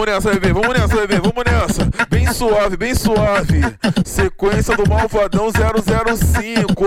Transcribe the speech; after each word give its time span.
Vamos 0.00 0.14
nessa, 0.14 0.30
bebê, 0.30 0.52
vamos 0.54 0.78
nessa, 0.78 1.06
bebê, 1.06 1.20
vamos 1.20 1.44
nessa. 1.44 2.06
Bem 2.08 2.32
suave, 2.32 2.74
bem 2.74 2.94
suave. 2.94 3.60
Sequência 4.02 4.74
do 4.74 4.88
Malvadão 4.88 5.50
005. 5.50 6.86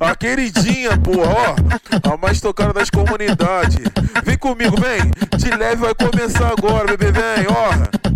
A 0.00 0.16
queridinha, 0.16 0.96
porra, 0.96 1.30
ó. 1.30 2.14
A 2.14 2.16
mais 2.16 2.40
tocada 2.40 2.72
das 2.72 2.88
comunidades. 2.88 3.84
Vem 4.24 4.38
comigo, 4.38 4.76
vem. 4.80 5.10
De 5.36 5.50
leve 5.54 5.76
vai 5.76 5.94
começar 5.94 6.54
agora, 6.56 6.96
bebê, 6.96 7.12
vem, 7.12 7.46
ó. 7.50 8.14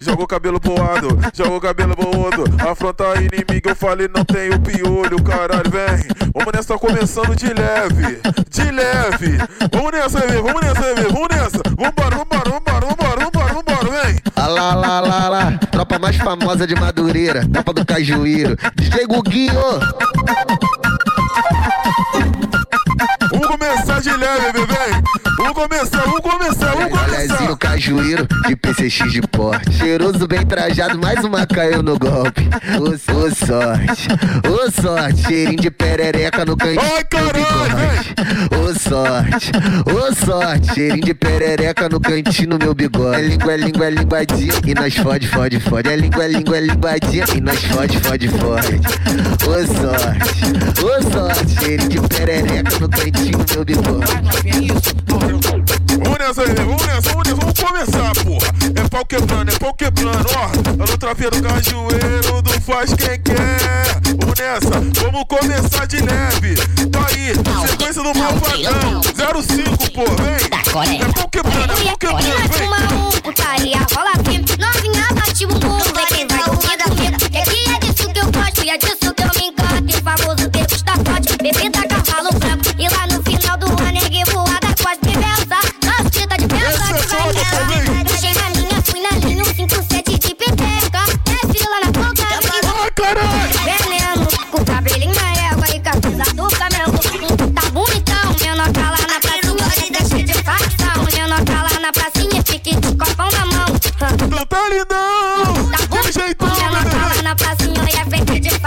Joga 0.00 0.22
o 0.22 0.26
cabelo 0.26 0.58
boado, 0.58 1.18
joga 1.34 1.56
o 1.56 1.60
cabelo 1.60 1.94
boado. 1.94 2.44
Afronta 2.70 3.04
a 3.04 3.16
inimiga, 3.16 3.72
eu 3.72 3.76
falei, 3.76 4.08
não 4.08 4.24
tem 4.24 4.48
o 4.48 4.58
piolho, 4.60 5.22
caralho, 5.22 5.70
vem. 5.70 6.08
Vamos 6.32 6.52
nessa, 6.54 6.78
começando 6.78 7.36
de 7.36 7.52
leve, 7.52 8.18
de 8.48 8.70
leve. 8.70 9.36
Vamos 9.70 9.92
nessa, 9.92 10.20
bebê, 10.20 10.40
vamos 10.40 10.62
nessa, 10.62 10.94
bebê, 10.94 11.02
vamos 11.02 11.28
nessa. 11.28 11.62
Vambora, 11.76 12.16
vambora, 12.16 12.50
vambora, 12.50 12.86
vambora. 12.86 13.19
Alá, 14.40 14.74
lá, 14.74 15.00
lá, 15.00 15.28
lá, 15.28 15.52
tropa 15.70 15.98
mais 15.98 16.16
famosa 16.16 16.66
de 16.66 16.74
Madureira, 16.74 17.46
tropa 17.46 17.74
do 17.74 17.84
Cajuíro, 17.84 18.56
DJ 18.74 19.06
Guguinho. 19.06 19.52
Cajuíro, 27.80 28.28
de 28.46 28.54
PCX 28.56 29.10
de 29.10 29.22
porte. 29.22 29.72
Cheiroso, 29.72 30.28
bem 30.28 30.44
trajado, 30.44 30.98
mais 30.98 31.24
uma 31.24 31.46
caiu 31.46 31.82
no 31.82 31.98
golpe. 31.98 32.46
Ô, 32.78 32.90
ô 32.90 33.34
sorte, 33.34 34.08
ô 34.46 34.70
sorte. 34.70 35.22
Cheirinho 35.22 35.62
de 35.62 35.70
perereca 35.70 36.44
no 36.44 36.58
cantinho. 36.58 36.82
Ai, 36.82 37.04
caralho, 37.04 37.40
Ô 38.60 38.78
sorte, 38.78 39.50
ô 39.86 40.14
sorte. 40.14 40.74
Cheirinho 40.74 41.06
de 41.06 41.14
perereca 41.14 41.88
no 41.88 41.98
cantinho 41.98 42.58
meu 42.58 42.74
bigode. 42.74 43.16
É 43.16 43.22
língua, 43.22 43.52
é 43.54 43.56
língua, 43.56 43.86
é 43.86 43.90
linguadinha. 43.90 44.52
E 44.66 44.74
nós 44.74 44.94
fode, 44.96 45.26
fode, 45.28 45.58
fode. 45.58 45.88
É 45.88 45.96
língua, 45.96 46.24
é 46.24 46.28
língua, 46.28 46.58
é 46.58 46.60
linguadinha. 46.60 47.24
E 47.34 47.40
nós 47.40 47.64
fode, 47.64 47.98
fode, 48.00 48.28
fode. 48.28 48.80
Ô 49.48 49.56
sorte, 49.66 50.84
ô 50.84 51.10
sorte. 51.10 51.64
Cheirinho 51.64 51.88
de 51.88 52.00
perereca 52.08 52.78
no 52.78 52.90
cantinho 52.90 53.38
meu 53.54 53.64
bigode. 53.64 54.10
Vamos 56.02 56.18
nessa, 56.18 56.46
bebê, 56.46 56.62
vamos 56.62 56.86
nessa, 56.86 57.10
vamos 57.10 57.28
nessa, 57.28 57.36
vamos 57.36 57.60
começar, 57.60 58.24
porra. 58.24 58.48
É 58.74 58.88
pau 58.88 59.04
quebrando, 59.04 59.50
é 59.50 59.58
pau 59.58 59.74
quebrando, 59.74 60.26
ó. 60.36 60.82
Alô, 60.82 60.98
trafia 60.98 61.30
do 61.30 61.42
cajueiro, 61.42 62.42
do 62.42 62.60
faz 62.60 62.94
quem 62.94 63.20
quer. 63.20 64.00
Vamos 64.18 64.38
nessa, 64.38 65.02
vamos 65.02 65.24
começar 65.28 65.86
de 65.86 65.98
leve. 65.98 66.54
Tá 66.90 67.06
aí, 67.08 67.68
sequência 67.68 68.02
do 68.02 68.18
Malvadão. 68.18 69.02
05, 69.42 69.92
pô, 69.92 70.04
vem. 70.22 71.00
É 71.00 71.12
pau 71.12 71.28
quebrando, 71.28 71.72
é 71.72 71.84
pau 71.84 71.98
quebrando, 71.98 72.24
vem. 72.24 72.66
Fuma 72.66 72.78
um, 72.94 73.10
putaria, 73.20 73.86
rola 73.94 74.12
pracinha 108.10 108.40
e 108.42 108.48
é 108.48 108.59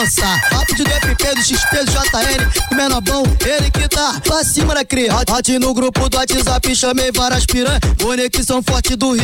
Rápido 0.00 0.84
do 0.84 0.90
FP, 0.90 1.34
do 1.34 1.42
XP, 1.42 1.84
do 1.84 1.92
JN. 1.92 2.72
O 2.72 2.74
menor 2.74 3.02
bom, 3.02 3.22
ele 3.44 3.70
que 3.70 3.86
tá 3.86 4.18
pra 4.24 4.42
cima 4.42 4.74
da 4.74 4.82
cria. 4.82 5.14
Hot, 5.14 5.58
no 5.58 5.74
grupo 5.74 6.08
do 6.08 6.16
WhatsApp, 6.16 6.74
chamei 6.74 7.12
várias 7.12 7.44
piranhas. 7.44 7.80
Conexão 8.02 8.62
forte 8.62 8.96
do 8.96 9.14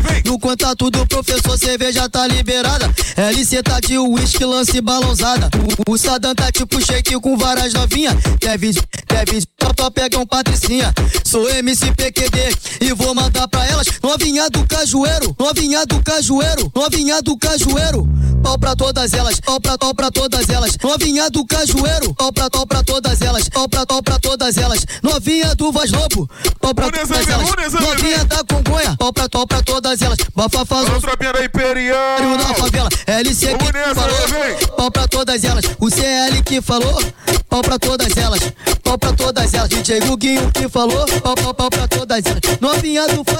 vem. 0.00 0.22
No 0.24 0.40
contato 0.40 0.90
do 0.90 1.06
professor, 1.06 1.56
cerveja 1.56 2.08
tá 2.08 2.26
liberada. 2.26 2.92
LC 3.16 3.62
tá 3.62 3.78
de 3.78 3.96
uísque, 3.96 4.44
lance 4.44 4.80
balãozada. 4.80 5.48
O, 5.86 5.92
o 5.92 5.98
Sadam 5.98 6.34
tá 6.34 6.50
tipo 6.50 6.84
shake 6.84 7.14
com 7.20 7.36
várias 7.36 7.72
novinhas. 7.74 8.14
Deve, 8.40 8.72
deve, 9.06 9.40
só 9.78 9.88
pega 9.88 10.18
um 10.18 10.26
patricinha. 10.26 10.92
Sou 11.24 11.48
MC 11.48 11.92
PQD 11.92 12.56
e 12.80 12.92
vou 12.92 13.14
mandar 13.14 13.46
pra 13.46 13.64
elas. 13.66 13.86
Novinha 14.02 14.50
do 14.50 14.66
cajueiro, 14.66 15.34
novinha 15.38 15.86
do 15.86 16.02
cajueiro, 16.02 16.72
novinha 16.74 17.22
do 17.22 17.36
cajueiro. 17.36 18.08
Pau 18.42 18.58
pra 18.58 18.76
todas 18.76 19.12
elas, 19.14 19.40
pau 19.44 19.60
pra, 19.60 19.78
pau 19.78 19.94
pra 19.94 20.10
todas 20.10 20.48
elas. 20.48 20.76
Novinha 20.82 21.30
do 21.30 21.44
cajueiro, 21.46 22.14
pau 22.14 22.32
pra, 22.32 22.50
pau 22.50 22.66
pra 22.66 22.82
todas 22.82 23.20
elas, 23.20 23.48
pau 23.48 23.68
pra, 23.68 23.86
pau 23.86 24.02
pra 24.02 24.18
todas 24.18 24.56
elas. 24.56 24.84
Novinha 25.02 25.54
do 25.54 25.70
Vaz 25.70 25.92
Lobo, 25.92 26.28
pau 26.60 26.74
pra 26.74 26.90
todas 26.90 27.28
elas. 27.28 27.48
Novinha 27.72 28.24
da 28.24 28.44
Congonha, 28.44 28.96
pau 28.96 29.12
pra, 29.12 29.28
pau 29.28 29.46
pra 29.46 29.62
todas 29.62 30.00
elas. 30.02 30.18
Alô, 30.36 31.00
tropinha 31.00 31.32
da 31.32 31.44
Imperial. 31.44 32.20
Na 32.36 32.54
favela, 32.54 32.88
LC 33.06 33.56
que 33.56 33.72
nessa, 33.72 33.94
falou, 33.94 34.28
vem. 34.28 34.66
pau 34.76 34.90
pra 34.90 35.06
todas 35.06 35.44
elas. 35.44 35.64
O 35.78 35.88
CL 35.88 36.42
que 36.42 36.60
falou, 36.60 37.00
pau 37.48 37.62
pra 37.62 37.78
todas 37.78 38.16
elas, 38.16 38.40
pau 38.82 38.98
pra 38.98 39.12
todas 39.12 39.54
elas. 39.54 39.68
DJ 39.68 40.00
Guguinho 40.00 40.50
que 40.50 40.68
falou, 40.68 41.06
pau, 41.22 41.36
pau, 41.36 41.54
pau 41.54 41.70
pra 41.70 41.86
todas 41.86 42.26
elas. 42.26 42.40
Novinha 42.60 43.06
do 43.06 43.24
que 43.24 43.32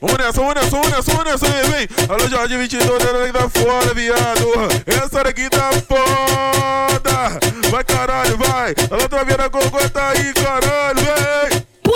Vamos 0.00 0.18
nessa, 0.18 0.40
vamos 0.40 0.54
nessa, 0.54 0.70
vamos 0.70 0.88
nessa, 0.88 1.10
vamos 1.10 1.24
nessa, 1.24 1.46
vem, 1.46 1.70
vem. 1.70 1.88
Alô, 2.08 2.28
Jorge 2.28 2.56
22, 2.56 3.02
essa 3.02 3.12
daqui 3.12 3.32
tá 3.32 3.48
foda, 3.48 3.94
viado. 3.94 4.48
Essa 4.86 5.24
daqui 5.24 5.50
tá 5.50 5.70
foda. 5.88 6.57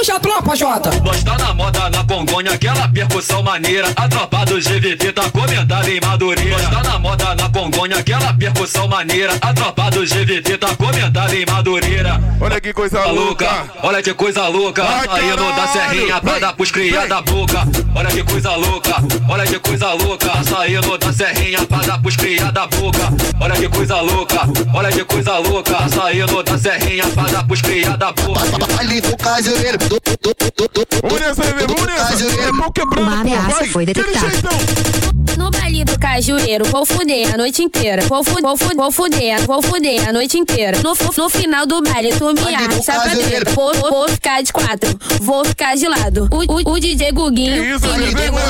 Puxa 0.02 0.16
a 0.16 0.18
tropa, 0.18 0.56
Jota! 0.56 0.90
Nós 1.04 1.22
tá 1.22 1.38
na 1.38 1.54
moda 1.54 1.88
na 1.88 2.02
Congonha, 2.02 2.50
aquela 2.50 2.88
percussão 2.88 3.40
maneira. 3.40 3.86
A 3.94 4.08
tropa 4.08 4.44
do 4.46 4.56
GVT 4.56 5.12
tá 5.12 5.30
comentada 5.30 5.88
em 5.88 6.00
Madureira. 6.00 6.60
Nós 6.60 6.70
tá 6.70 6.82
na 6.82 6.98
moda 6.98 7.36
na 7.36 7.41
Congonha, 7.62 7.96
aquela 7.98 8.34
percussão 8.34 8.88
maneira. 8.88 9.34
A 9.40 9.54
tropa 9.54 9.88
do 9.92 10.00
GVT 10.04 10.58
tá 10.58 10.74
comentada 10.74 11.32
em 11.36 11.46
Madureira. 11.48 12.20
Olha 12.40 12.60
que 12.60 12.72
coisa 12.72 12.98
Tá 12.98 13.06
louca. 13.06 13.44
louca, 13.44 13.70
olha 13.84 14.02
que 14.02 14.12
coisa 14.14 14.48
louca. 14.48 14.82
Ai, 14.82 15.06
Saindo 15.06 15.52
da 15.54 15.66
serrinha 15.68 16.20
pra 16.20 16.38
dar 16.40 16.52
pros 16.54 16.72
cria 16.72 17.06
da 17.06 17.22
boca. 17.22 17.62
Olha 17.94 18.08
que 18.10 18.24
coisa 18.24 18.56
louca, 18.56 18.96
olha 19.28 19.46
que 19.46 19.58
coisa 19.60 19.92
louca. 19.92 20.42
Saindo 20.42 20.98
da 20.98 21.12
serrinha 21.12 21.62
pra 21.64 21.78
dar 21.82 22.02
pros 22.02 22.16
cria 22.16 22.50
da 22.50 22.66
boca. 22.66 22.98
Olha 23.40 23.54
que 23.54 23.68
coisa 23.68 24.00
louca, 24.00 24.40
olha 24.74 24.90
que 24.90 25.04
coisa 25.04 25.38
louca. 25.38 25.88
Saindo 25.88 26.42
da 26.42 26.58
serrinha 26.58 27.04
pra 27.14 27.22
dar 27.28 27.44
pros 27.46 27.62
cria 27.62 27.96
da 27.96 28.10
boca. 28.12 28.40
Ali 28.80 29.00
do 29.00 29.16
cajueiro, 29.16 29.78
Vamos 31.00 31.20
nessa, 31.20 31.42
bebê, 31.44 31.66
vamos 31.68 31.86
nessa. 31.86 32.24
É 32.40 32.52
pau 32.58 32.72
quebrando, 32.72 33.02
Uma 33.06 33.20
ameaça 33.20 33.50
vai. 33.50 33.68
foi 33.68 33.86
detectada. 33.86 34.32
No 35.38 35.50
baile 35.50 35.84
do 35.84 35.98
cajueiro, 35.98 36.64
vou 36.66 36.84
fuder 36.84 37.32
a 37.34 37.36
noite 37.36 37.51
inteira. 37.60 38.02
Vou, 38.02 38.22
fu 38.22 38.40
vou, 38.40 38.56
fu 38.56 38.76
vou 38.76 38.92
fuder, 38.92 39.44
vou 39.46 39.60
fuder 39.60 40.08
a 40.08 40.12
noite 40.12 40.38
inteira. 40.38 40.78
No, 40.78 40.94
no 41.16 41.28
final 41.28 41.66
do 41.66 41.82
baile, 41.82 42.12
tu 42.16 42.26
me 42.26 42.34
do 42.34 42.48
arrasta 42.48 42.92
pra 42.92 43.14
dentro. 43.14 43.52
Vou, 43.54 43.74
vou, 43.74 43.90
vou 43.90 44.08
ficar 44.08 44.42
de 44.42 44.52
quatro, 44.52 44.98
vou 45.20 45.44
ficar 45.44 45.76
de 45.76 45.88
lado. 45.88 46.28
O, 46.30 46.36
o, 46.36 46.74
o 46.74 46.80
DJ 46.80 47.10
Guguinho, 47.10 47.62
Que 47.62 47.86
isso, 47.86 47.98
me 47.98 48.14
pegou. 48.14 48.40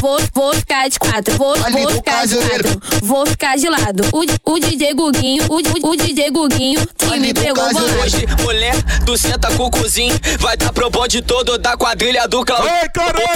Vou, 0.00 0.18
vou 0.34 0.54
ficar 0.54 0.88
de 0.88 0.98
quatro, 0.98 1.36
vou, 1.36 1.54
vou 1.56 1.86
do 1.86 1.90
ficar 1.92 2.26
de 2.26 2.36
quatro, 2.36 2.82
vou 3.02 3.26
ficar 3.26 3.56
de 3.56 3.68
lado. 3.68 4.02
O, 4.12 4.52
o 4.52 4.58
DJ 4.58 4.94
Guguinho, 4.94 5.44
o, 5.48 5.88
o, 5.90 5.96
DJ 5.96 6.30
Guguinho, 6.30 6.80
que 6.96 7.18
me 7.18 7.32
do 7.32 7.40
pegou 7.40 7.72
bolado. 7.72 8.00
Hoje, 8.00 8.26
mulher, 8.42 8.74
tu 9.04 9.16
senta 9.16 9.50
com 9.54 9.64
o 9.64 9.70
cozinho, 9.70 10.18
vai 10.38 10.56
dar 10.56 10.72
pro 10.72 10.88
bonde 10.90 11.20
todo 11.20 11.58
da 11.58 11.76
quadrilha 11.76 12.26
do 12.26 12.44
Claudinho. 12.44 12.70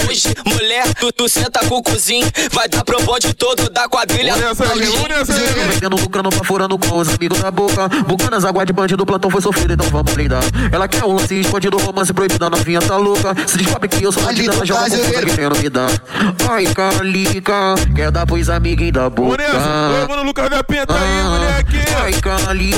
Hoje, 0.09 0.33
mulher, 0.45 0.93
tu, 0.95 1.11
tu 1.11 1.29
senta 1.29 1.59
com 1.67 1.75
o 1.75 1.83
cozinho, 1.83 2.27
vai 2.51 2.67
dar 2.67 2.83
pro 2.83 3.01
bonde 3.03 3.33
todo 3.33 3.69
da 3.69 3.87
quadrilha 3.87 4.35
Vamos 4.35 4.57
nessa, 4.59 5.04
Vendendo, 5.69 5.95
lucrando, 5.97 6.31
furando 6.43 6.77
com 6.77 6.97
os 6.97 7.09
amigos 7.09 7.39
da 7.39 7.51
boca. 7.51 7.87
Bucanas, 8.07 8.43
água 8.45 8.65
de 8.65 8.73
bandido, 8.73 9.05
plantão 9.05 9.29
foi 9.29 9.41
sofrido, 9.41 9.73
então 9.73 9.87
vamos 9.89 10.11
brindar. 10.13 10.43
Ela 10.71 10.87
quer 10.87 11.03
um 11.05 11.13
lance 11.13 11.35
escondido, 11.39 11.77
romance 11.77 12.11
proibido, 12.13 12.43
a 12.45 12.49
novinha 12.49 12.79
tá 12.81 12.97
louca. 12.97 13.35
Se 13.47 13.57
descobre 13.57 13.87
que 13.87 14.03
eu 14.03 14.11
sou 14.11 14.23
bandida, 14.23 14.53
ela 14.53 14.65
joga 14.65 14.83
com 14.83 14.89
cajueiro. 14.89 15.13
força 15.13 15.35
querendo 15.35 15.57
me 15.57 15.69
dar. 15.69 15.89
Ai, 16.49 16.65
calica, 16.73 17.75
quer 17.95 18.11
dar 18.11 18.25
pros 18.25 18.49
amiguinhos 18.49 18.93
da 18.93 19.09
boca. 19.09 19.37
Levando 19.41 20.19
o 20.19 20.23
Lucas 20.23 20.49
da 20.49 20.63
Penta 20.63 20.93
aí, 20.93 21.23
moleque. 21.23 21.77
Ai, 22.01 22.13
calica, 22.13 22.77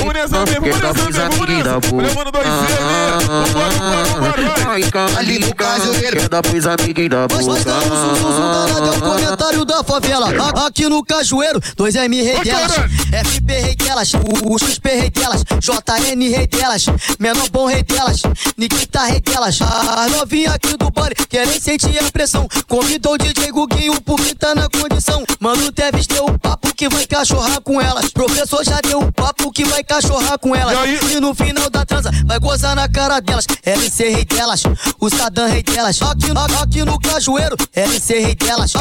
quer 0.62 0.78
dar 0.78 0.94
pros 0.94 1.18
amiguinhos 1.18 1.64
da 1.64 1.80
boca. 1.80 2.02
Levando 2.02 2.32
dois 2.32 2.46
Z, 2.46 2.50
né? 2.50 3.18
Vambora, 3.26 3.70
vambora, 3.70 4.04
vambora, 4.04 4.42
vai. 4.42 4.68
Ai, 4.68 4.82
calica, 4.90 5.66
quer 6.10 6.28
dar 6.28 6.42
pros 6.42 6.66
amiguinhos 6.66 7.10
da 7.10 7.26
Nós 7.28 7.46
boca. 7.46 7.58
estamos 7.58 7.86
um 7.86 8.32
zum 8.32 8.52
danado, 8.52 8.86
é 8.86 8.90
o 8.90 9.00
comentário 9.00 9.64
da 9.64 9.84
favela. 9.84 10.28
Aqui 10.66 10.88
no 10.88 11.04
Cajueiro, 11.04 11.60
dois 11.76 11.94
M 11.94 12.17
rei 12.22 12.38
Oi, 12.38 12.44
delas. 12.44 12.72
FP 12.72 13.52
rei 13.60 13.76
delas, 13.76 14.12
o, 14.14 14.52
o 14.54 14.58
XP 14.58 14.88
rei 14.88 15.10
delas, 15.10 15.42
JN 15.60 16.28
rei 16.36 16.46
delas, 16.46 16.86
Menor 17.18 17.48
bom 17.50 17.66
rei 17.66 17.82
delas, 17.82 18.22
Nikita 18.56 19.04
rei 19.04 19.20
delas. 19.20 19.58
A 19.62 20.08
novinha 20.08 20.52
aqui 20.52 20.76
do 20.76 20.90
baile 20.90 21.14
querem 21.28 21.60
sentir 21.60 21.98
a 21.98 22.10
pressão. 22.10 22.48
Convidou 22.68 23.14
o 23.14 23.18
DJ 23.18 23.50
Guguinho 23.50 24.00
porque 24.02 24.34
tá 24.34 24.54
na 24.54 24.68
condição. 24.68 25.24
Mano, 25.40 25.70
Teves 25.72 26.06
deu 26.06 26.26
o 26.26 26.38
papo 26.38 26.74
que 26.74 26.88
vai 26.88 27.06
cachorrar 27.06 27.60
com 27.60 27.80
elas. 27.80 28.10
Professor 28.10 28.64
já 28.64 28.80
deu 28.80 29.00
o 29.00 29.12
papo 29.12 29.50
que 29.50 29.64
vai 29.64 29.82
cachorrar 29.82 30.38
com 30.38 30.54
elas. 30.54 30.76
E? 30.88 31.16
E 31.16 31.20
no 31.20 31.34
final 31.34 31.68
da 31.70 31.84
transa 31.84 32.10
vai 32.26 32.38
gozar 32.38 32.74
na 32.76 32.88
cara 32.88 33.20
delas. 33.20 33.46
LC 33.64 34.08
rei 34.10 34.24
delas, 34.24 34.62
o 35.00 35.08
Sadam 35.10 35.48
rei 35.48 35.62
delas. 35.62 36.00
Aqui, 36.02 36.26
aqui 36.62 36.84
no 36.84 36.98
Cajueiro, 36.98 37.56
LC 37.74 38.18
rei 38.20 38.34
delas. 38.34 38.72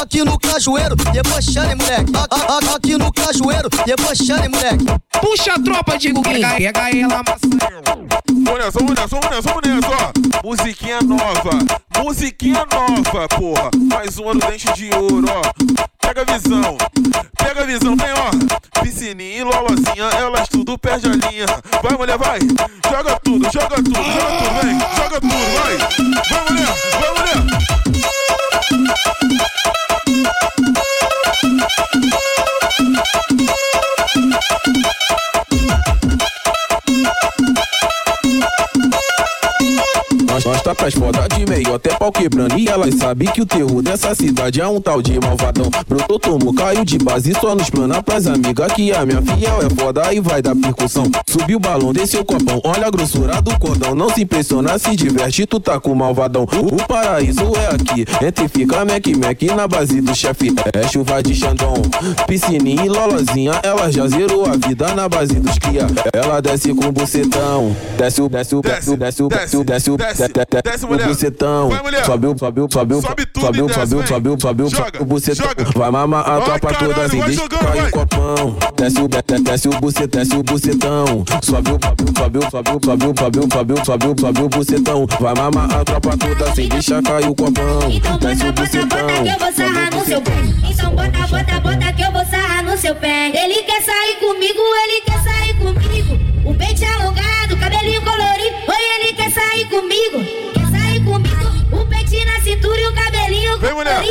Aqui 0.00 0.24
no 0.24 0.38
Cajueiro, 0.38 0.96
debochando, 0.96 1.76
moleque. 1.76 2.12
A- 2.16 2.28
a- 2.30 2.58
Aqui 2.72 2.96
no 2.98 3.12
Cajueiro, 3.12 3.68
debochando, 3.86 4.42
hein, 4.42 4.48
moleque. 4.48 4.84
Puxa 5.20 5.54
a 5.54 5.62
tropa 5.62 5.96
de 5.96 6.12
Guguinho, 6.12 6.48
pega 6.56 6.90
ela 6.90 7.20
amassando. 7.20 7.58
Vamos 8.44 8.58
nessa, 8.58 8.78
vamos 8.78 8.94
nessa, 8.94 9.08
vamos 9.08 9.30
nessa, 9.30 9.48
vamos 9.48 9.62
nessa, 9.64 9.88
ó. 9.88 10.46
Musiquinha 10.46 11.00
nova, 11.00 11.50
musiquinha 12.02 12.66
nova, 12.66 13.28
porra. 13.28 13.70
Mais 13.90 14.18
uma 14.18 14.34
no 14.34 14.40
dente 14.40 14.72
de 14.74 14.90
ouro, 14.94 15.26
ó. 15.28 15.42
Pega 16.00 16.22
a 16.22 16.24
visão, 16.24 16.76
pega 17.38 17.62
a 17.62 17.64
visão, 17.64 17.96
vem, 17.96 18.12
ó. 18.12 18.82
Piscininha 18.82 19.38
e 19.38 19.44
lolozinha, 19.44 20.10
elas 20.18 20.48
tudo 20.48 20.76
perde 20.76 21.06
a 21.06 21.10
linha. 21.10 21.46
Vai, 21.82 21.96
mulher, 21.96 22.18
vai. 22.18 22.38
Joga 22.90 23.18
tudo, 23.20 23.44
joga 23.52 23.76
tudo, 23.76 23.94
joga 23.94 24.36
tudo, 24.38 24.50
vem. 24.60 24.78
Joga 24.96 25.20
tudo, 25.20 25.34
vai. 25.54 25.78
Vai, 26.28 26.44
mulher, 26.50 26.74
vai, 27.00 27.10
mulher. 27.18 27.54
Bye. 40.44 40.53
Tá 40.64 40.74
pras 40.74 40.94
foda 40.94 41.26
de 41.28 41.44
meio 41.48 41.74
até 41.74 41.94
pau 41.94 42.10
quebrando 42.10 42.58
E 42.58 42.66
elas 42.68 42.94
sabem 42.94 43.28
que 43.28 43.42
o 43.42 43.46
terror 43.46 43.82
dessa 43.82 44.14
cidade 44.14 44.60
é 44.60 44.66
um 44.66 44.80
tal 44.80 45.02
de 45.02 45.20
malvadão 45.20 45.70
Brotou, 45.86 46.18
tomou, 46.18 46.54
caiu 46.54 46.84
de 46.84 46.96
base 46.98 47.34
só 47.38 47.54
nos 47.54 47.68
plana 47.68 48.02
pras 48.02 48.26
amigas 48.26 48.72
Que 48.72 48.90
a 48.92 49.04
minha 49.04 49.20
fiel 49.20 49.58
é 49.62 49.70
foda 49.82 50.12
e 50.14 50.20
vai 50.20 50.40
dar 50.40 50.56
percussão 50.56 51.04
Subiu 51.28 51.58
o 51.58 51.60
balão, 51.60 51.92
desceu 51.92 52.22
o 52.22 52.24
copão, 52.24 52.60
olha 52.64 52.86
a 52.86 52.90
grossura 52.90 53.42
do 53.42 53.56
cordão 53.58 53.94
Não 53.94 54.08
se 54.08 54.22
impressiona, 54.22 54.78
se 54.78 54.96
diverte, 54.96 55.44
tu 55.46 55.60
tá 55.60 55.78
com 55.78 55.94
malvadão 55.94 56.46
O, 56.54 56.74
o 56.82 56.86
paraíso 56.86 57.42
é 57.56 57.74
aqui, 57.74 58.06
entre 58.24 58.48
fica 58.48 58.84
Mac 58.84 59.06
Mac 59.18 59.42
na 59.54 59.68
base 59.68 60.00
do 60.00 60.14
chefe 60.14 60.54
É 60.72 60.88
chuva 60.88 61.22
de 61.22 61.34
Xandão, 61.34 61.74
piscininha 62.26 62.84
e 62.84 62.88
lolozinha 62.88 63.60
Ela 63.62 63.90
já 63.92 64.06
zerou 64.08 64.46
a 64.46 64.56
vida 64.56 64.94
na 64.94 65.08
base 65.08 65.34
dos 65.34 65.58
cria 65.58 65.86
Ela 66.12 66.40
desce 66.40 66.72
com 66.74 66.90
bucetão 66.90 67.76
Desce 67.98 68.26
desce 68.28 68.54
desce 68.62 68.96
desce 68.96 69.22
desce 69.28 69.64
desce 69.64 69.90
o, 69.90 69.96
desce, 69.96 70.22
de- 70.28 70.32
de- 70.32 70.53
Desce, 70.62 70.86
mulher. 70.86 71.08
Vai, 71.68 71.82
mulher. 71.82 72.04
Sobiu, 72.04 72.36
sobiu, 72.38 72.68
sobiu. 72.70 73.00
Sobe 73.00 73.26
tudo 73.26 73.42
sobiu, 73.46 73.66
desce. 73.66 73.94
O 75.00 75.04
bucetão. 75.04 75.48
Vai 75.74 75.90
mamar 75.90 76.28
a 76.28 76.40
tropa 76.40 76.74
toda 76.74 77.02
assim. 77.04 77.20
Destrói 77.20 77.80
o 77.80 77.90
copão. 77.90 78.56
Desce 78.76 79.00
o, 79.00 79.08
desce 79.08 79.68
o 79.68 79.80
bucetão, 79.80 80.22
desce 80.22 80.36
o 80.36 80.42
bucetão. 80.42 81.24
Sobiu, 81.42 81.78
sobiu, 82.16 82.42
sobiu, 82.50 82.80
sobiu, 82.84 83.14
sobiu, 83.16 83.48
sobiu, 83.50 83.84
sobiu, 83.84 84.14
sobiu 84.18 84.44
o 84.44 84.48
bucetão. 84.48 85.06
Vai 85.20 85.34
mamar 85.34 85.74
a 85.74 85.84
tropa 85.84 86.16
toda 86.16 86.50
assim. 86.50 86.68
Deixa 86.68 87.02
cair 87.02 87.28
o 87.28 87.34
copão. 87.34 87.78
Desce 88.20 88.46
o 88.48 88.52
bucetão. 88.52 88.98
Bota, 89.04 89.10
bota 89.10 89.22
que 89.22 89.28
eu 89.28 89.38
vou 89.38 89.52
sarrar 89.52 89.94
no 89.94 90.04
seu 90.04 90.20
pé. 90.22 90.32
Então 90.70 90.90
bota, 90.94 91.26
bota, 91.28 91.60
bota 91.60 91.92
que 91.92 92.02
eu 92.02 92.12
vou 92.12 92.24
sarrar 92.26 92.64
no 92.64 92.76
seu 92.76 92.94
pé. 92.94 93.28
Ele 93.28 93.62
quer 93.62 93.82
sair 93.82 94.16
comigo, 94.20 94.60
ele 94.84 95.00
quer 95.04 95.22
sair 95.22 95.54
comigo. 95.54 95.83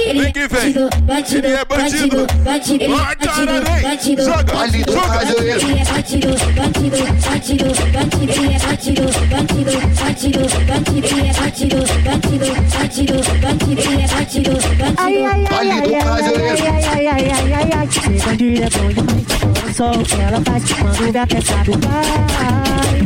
Vem, 0.06 0.32
que 0.32 0.48
vem. 0.48 0.74
Bandido, 1.04 1.48
Ele 1.48 1.56
é 1.56 1.66
bandido. 1.66 2.18
é 2.20 2.28
Ai, 2.46 3.16
bandido, 3.16 3.54
vem. 3.64 3.82
bandido, 3.82 4.24
Joga, 4.24 5.26
joga. 5.26 5.42
Ele 5.44 5.80
é 5.80 5.86
bandido, 5.86 6.28
bandido, 6.56 6.98
bandido, 7.24 7.66
bandido, 7.94 8.34
ele 8.34 8.54
é 8.54 8.60
bandido, 8.60 9.04
bandido, 9.30 9.74
bandido, 10.00 10.42
bandido, 10.68 11.08
ele 11.08 11.28
é 11.28 11.34
bandido, 11.34 11.78
bandido, 12.04 12.48
bandido, 12.74 13.18
bandido, 13.42 13.82
ele 13.82 14.02
é 14.02 14.08
bandido, 14.08 14.52
bandido. 14.78 15.54
Ali 15.54 15.82
do 15.82 15.90
Cajueiro. 16.04 16.64
ai, 16.74 16.84
ai, 16.86 17.08
ai, 17.08 17.32
ai, 17.32 17.54
ai, 17.54 17.70
ai, 17.78 17.88
ser 17.92 18.26
bandido 18.26 18.64
é 18.64 18.70
bom 18.70 18.88
demais. 18.90 19.76
Só 19.76 19.92
o 19.92 20.04
que 20.04 20.22
ela 20.22 20.42
faz 20.46 20.64
quando 20.74 21.12
me 21.12 21.18
apertar 21.20 21.64
do 21.64 21.72
pai. 21.80 23.03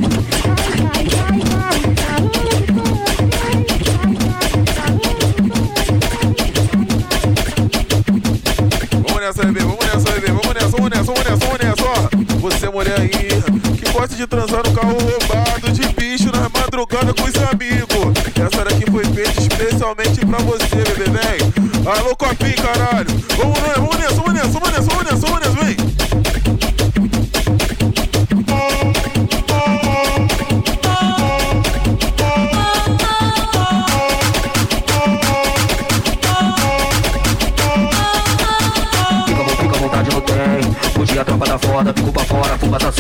Nessa, 10.86 11.04
vamos 11.04 11.58
nessa, 11.60 11.84
ó. 11.84 12.38
Você, 12.40 12.70
mulher 12.70 13.00
aí, 13.00 13.10
que 13.10 13.92
gosta 13.92 14.16
de 14.16 14.28
transar 14.28 14.64
no 14.66 14.74
carro 14.74 14.98
roubado, 14.98 15.72
de 15.72 15.88
bicho 15.94 16.32
na 16.32 16.50
madrugada 16.50 17.14
com 17.14 17.24
os 17.24 17.36
amigos. 17.36 18.14
Essa 18.36 18.64
daqui 18.64 18.90
foi 18.90 19.06
feita 19.06 19.42
especialmente 19.42 20.26
pra 20.26 20.40
você, 20.40 20.76
bebê, 20.76 21.10
vem. 21.10 21.92
Alô, 21.92 22.16
copinho, 22.16 22.56
caralho. 22.56 23.08
Vamos 23.38 23.60
nessa, 23.62 23.82
vamos 23.82 23.97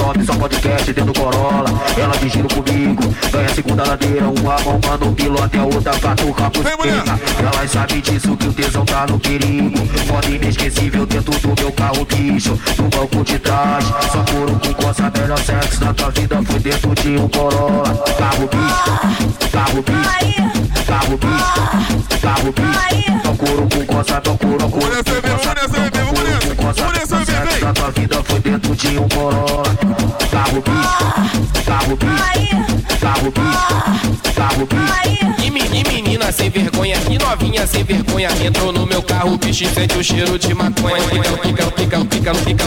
on 0.07 0.16
só 0.27 0.33
podcast 0.35 0.93
dentro 0.93 1.13
do 1.13 1.19
Corolla. 1.19 1.69
Ela 1.97 2.13
giro 2.27 2.47
comigo, 2.49 3.15
ganha 3.31 3.45
a 3.45 3.55
segunda 3.55 3.87
ladeira, 3.87 4.25
uma 4.25 4.59
mão 4.59 4.79
manda 4.85 5.05
o 5.05 5.13
piloto 5.13 5.57
a 5.57 5.63
outra 5.63 5.97
catuca 5.97 6.51
por. 6.51 6.65
Ela 6.65 7.67
sabe 7.67 8.01
disso 8.01 8.35
que 8.35 8.47
o 8.47 8.53
tesão 8.53 8.85
tá 8.85 9.07
no 9.07 9.17
perigo. 9.19 9.77
Foda 10.05 10.27
inesquecível 10.27 11.05
dentro 11.05 11.31
do 11.39 11.61
meu 11.61 11.71
carro, 11.71 12.05
bicho. 12.05 12.59
No 12.77 12.89
banco 12.89 13.23
de 13.23 13.39
trás, 13.39 13.85
só 13.85 14.23
couro 14.31 14.59
com 14.59 14.73
coça, 14.73 15.11
melhor 15.17 15.39
sexo 15.39 15.79
da 15.79 15.93
tua 15.93 16.11
vida 16.11 16.43
foi 16.43 16.59
dentro 16.59 16.95
de 16.95 17.09
um 17.17 17.29
Corolla. 17.29 18.03
Carro 18.17 18.49
bicho, 18.51 19.49
carro 19.51 19.81
bicho, 19.81 20.85
carro 20.85 21.17
bicho, 21.17 22.19
carro 22.21 22.51
bicho. 22.51 23.21
Só 23.23 23.33
couro 23.33 23.67
com 23.69 23.85
coça, 23.85 24.21
só 24.25 24.35
couro 24.35 24.69
com 24.69 24.79
Vamos 24.79 24.95
nessa, 24.97 25.03
bebê, 25.03 25.29
vamos 25.29 25.45
nessa, 25.45 25.79
bebê, 25.79 25.99
vamos 25.99 26.23
nessa. 26.23 26.55
Vamos 26.57 26.93
nessa, 26.93 27.15
bebê, 27.17 27.49
vem. 27.49 27.59
da 27.61 27.73
tua 27.73 27.91
vida 27.91 28.23
foi 28.23 28.39
dentro 28.39 28.75
de 28.75 28.99
um 28.99 29.07
Corolla. 29.09 30.16
Carro 30.31 30.61
bicho, 30.61 31.63
carro 31.65 31.95
bicho, 31.97 32.99
carro 32.99 33.31
bicho, 33.31 34.33
carro 34.35 34.67
carro, 34.67 34.67
bicho. 34.67 35.43
E, 35.43 35.51
me- 35.51 35.61
e 35.61 35.83
menina 35.83 36.31
sem 36.31 36.49
vergonha, 36.49 36.97
e 37.09 37.17
novinha 37.17 37.65
sem 37.67 37.83
vergonha, 37.83 38.29
entrou 38.43 38.71
no 38.71 38.85
meu 38.85 39.01
carro, 39.01 39.37
bicho, 39.37 39.63
e 39.63 39.69
sente 39.69 39.97
o 39.97 40.03
cheiro 40.03 40.37
de 40.37 40.53
maconha. 40.53 40.97
No- 40.97 41.09
fica, 41.09 41.31
no- 41.65 41.71
fica, 41.71 41.97
no- 41.97 42.05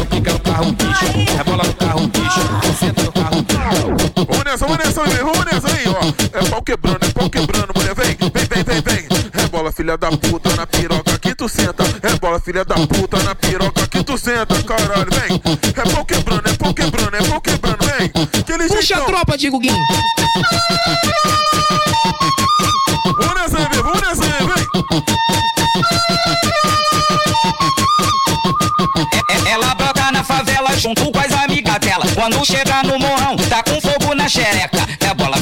fica, 0.07 0.33
no- 0.33 0.41
carro, 0.41 0.73
bicho. 0.73 1.37
Rebola 1.37 1.65
no 1.65 1.75
carro, 1.75 2.07
bicho. 2.09 2.41
Senta 2.79 3.03
no 3.03 3.13
carro, 3.13 3.43
bicho. 3.43 4.27
Vamos 4.29 4.45
nessa, 4.45 4.67
vamos 4.67 4.79
nessa, 4.85 5.03
vamos 5.25 5.45
nessa 5.45 5.69
aí, 5.69 5.85
ó. 5.89 6.39
É 6.39 6.45
pau 6.51 6.63
quebrando, 6.63 6.99
é 7.05 7.09
pau 7.11 7.31
quebrando, 7.31 7.73
mulher, 7.75 7.95
vem, 7.95 8.17
vem, 8.17 8.45
vem, 8.47 8.65
vem, 8.65 8.83
vem. 8.83 9.09
Rebola, 9.33 9.73
filha 9.73 9.97
da 9.97 10.11
puta, 10.11 10.55
na 10.57 10.67
piroca 10.67 11.19
que 11.19 11.35
tu 11.35 11.49
senta. 11.49 11.85
Rebola, 12.03 12.41
filha 12.41 12.65
da 12.65 12.75
puta, 12.75 13.23
na 13.23 13.35
piroca 13.35 13.87
que 13.87 14.03
tu 14.05 14.17
senta, 14.19 14.63
caralho, 14.63 15.09
vem. 15.13 15.41
É 15.77 15.81
é 15.81 15.89
é 15.89 15.93
pau 15.95 16.05
quebrando, 16.05 16.40
vem. 18.61 18.67
Aquele 18.67 18.81
Puxa 18.81 18.97
a 18.97 19.01
tropa 19.05 19.37
de 19.39 19.51
Guguinho. 19.51 19.77
Vamos 23.19 23.35
nessa, 23.35 23.59
bebê, 23.59 23.83
vamos 23.83 24.01
nessa 24.03 24.25
aí, 24.25 24.31
vem. 24.31 24.67
É- 29.29 29.51
Ela 29.53 29.75
brota 29.75 30.13
na 30.13 30.23
favela 30.25 30.77
junto 30.79 31.11
com 31.11 31.19
as 31.19 31.33
amigas 31.33 31.79
dela. 31.81 32.05
Quando 32.15 32.45
chega 32.47 32.83
no 32.83 32.99
morrão, 32.99 33.37
tá 33.49 33.63
com 33.63 33.81
fogo 33.81 34.15
na 34.15 34.29
xereca. 34.29 34.87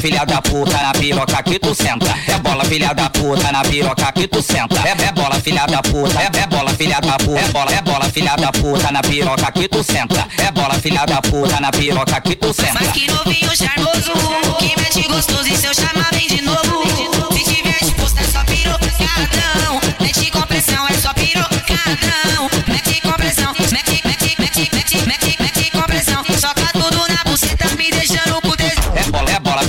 Filha 0.01 0.25
da 0.25 0.41
puta, 0.41 0.77
na 0.79 0.93
piroca 0.93 1.43
que 1.43 1.59
tu 1.59 1.75
senta. 1.75 2.15
É 2.29 2.39
bola, 2.39 2.65
filha 2.65 2.95
da 2.95 3.11
puta, 3.11 3.51
na 3.51 3.63
piroca 3.63 4.13
que 4.13 4.29
tu 4.29 4.41
senta. 4.41 4.77
É, 4.87 4.91
é 4.91 5.13
bola, 5.13 5.35
filha 5.41 5.67
da 5.67 5.83
puta, 5.83 6.21
é, 6.21 6.31
é 6.43 6.47
bola, 6.47 6.71
filha 6.71 7.01
da 7.01 7.17
puta. 7.19 7.41
É 7.41 7.49
bola, 7.49 7.73
é 7.73 7.83
bola, 7.83 8.05
filha 8.05 8.37
da 8.37 8.53
puta, 8.53 8.93
na 8.93 9.03
piroca 9.03 9.53
que 9.53 9.69
tu 9.69 9.83
senta. 9.83 10.29
É 10.39 10.53
bola, 10.53 10.75
filha 10.75 11.05
da 11.05 11.21
puta, 11.21 11.61
na 11.61 11.71
piroca 11.73 12.21
que 12.21 12.37
tu 12.37 12.53
senta. 12.53 12.75
Mas 12.75 12.93
que 12.93 13.11
novinho 13.11 13.57
charmoso, 13.57 14.13
que 14.59 14.81
mete 14.81 15.09
gostoso 15.09 15.49
e 15.49 15.57
se 15.57 15.67
eu 15.67 15.75
chamar 15.75 16.11
vem 16.13 16.29
de 16.29 16.43
novo. 16.43 16.85
Se 17.33 17.45
tiver 17.45 17.79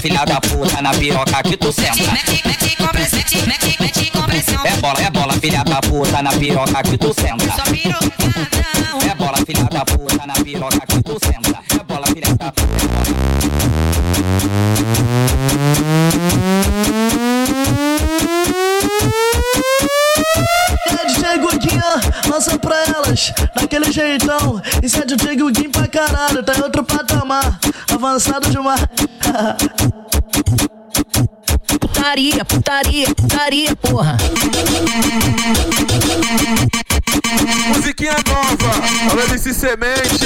filha 0.09 0.25
da 0.25 0.41
puta, 0.41 0.81
na 0.81 0.91
piroca 0.91 1.43
que 1.43 1.55
tu 1.55 1.71
senta. 1.71 2.11
Mete, 2.11 2.41
mete 2.47 2.75
com 2.75 2.87
pressão, 2.87 3.19
mete, 3.19 3.47
mete, 3.47 3.77
mete 3.79 4.11
com 4.11 4.23
pressão. 4.23 4.65
É 4.65 4.75
bola, 4.77 5.01
é 5.01 5.09
bola, 5.11 5.33
filha 5.33 5.63
da 5.63 5.81
puta, 5.81 6.21
na 6.23 6.31
piroca 6.31 6.83
que 6.83 6.97
tu 6.97 7.13
senta. 7.13 7.51
Só 7.55 7.63
pirocadão. 7.71 9.09
É 9.09 9.15
bola, 9.15 9.37
filha 9.45 9.63
da 9.65 9.85
puta, 9.85 10.25
na 10.25 10.33
piroca 10.33 10.79
que 10.87 11.03
tu 11.03 11.17
senta. 11.23 11.48
Lança 22.39 22.57
pra 22.57 22.75
elas, 22.85 23.33
daquele 23.53 23.91
jeitão. 23.91 24.61
Isso 24.81 24.97
é 24.97 25.05
DJ 25.05 25.35
Guguinho 25.35 25.71
pra 25.71 25.87
caralho, 25.87 26.41
tá 26.41 26.53
em 26.57 26.61
outro 26.61 26.85
patamar, 26.85 27.59
avançado 27.91 28.49
demais. 28.49 28.79
Putaria, 31.81 32.45
putaria, 32.45 33.13
putaria, 33.13 33.75
porra. 33.75 34.15
Musiquinha 37.99 38.15
nova, 38.29 39.11
olha 39.13 39.27
desse 39.27 39.53
semente. 39.53 40.25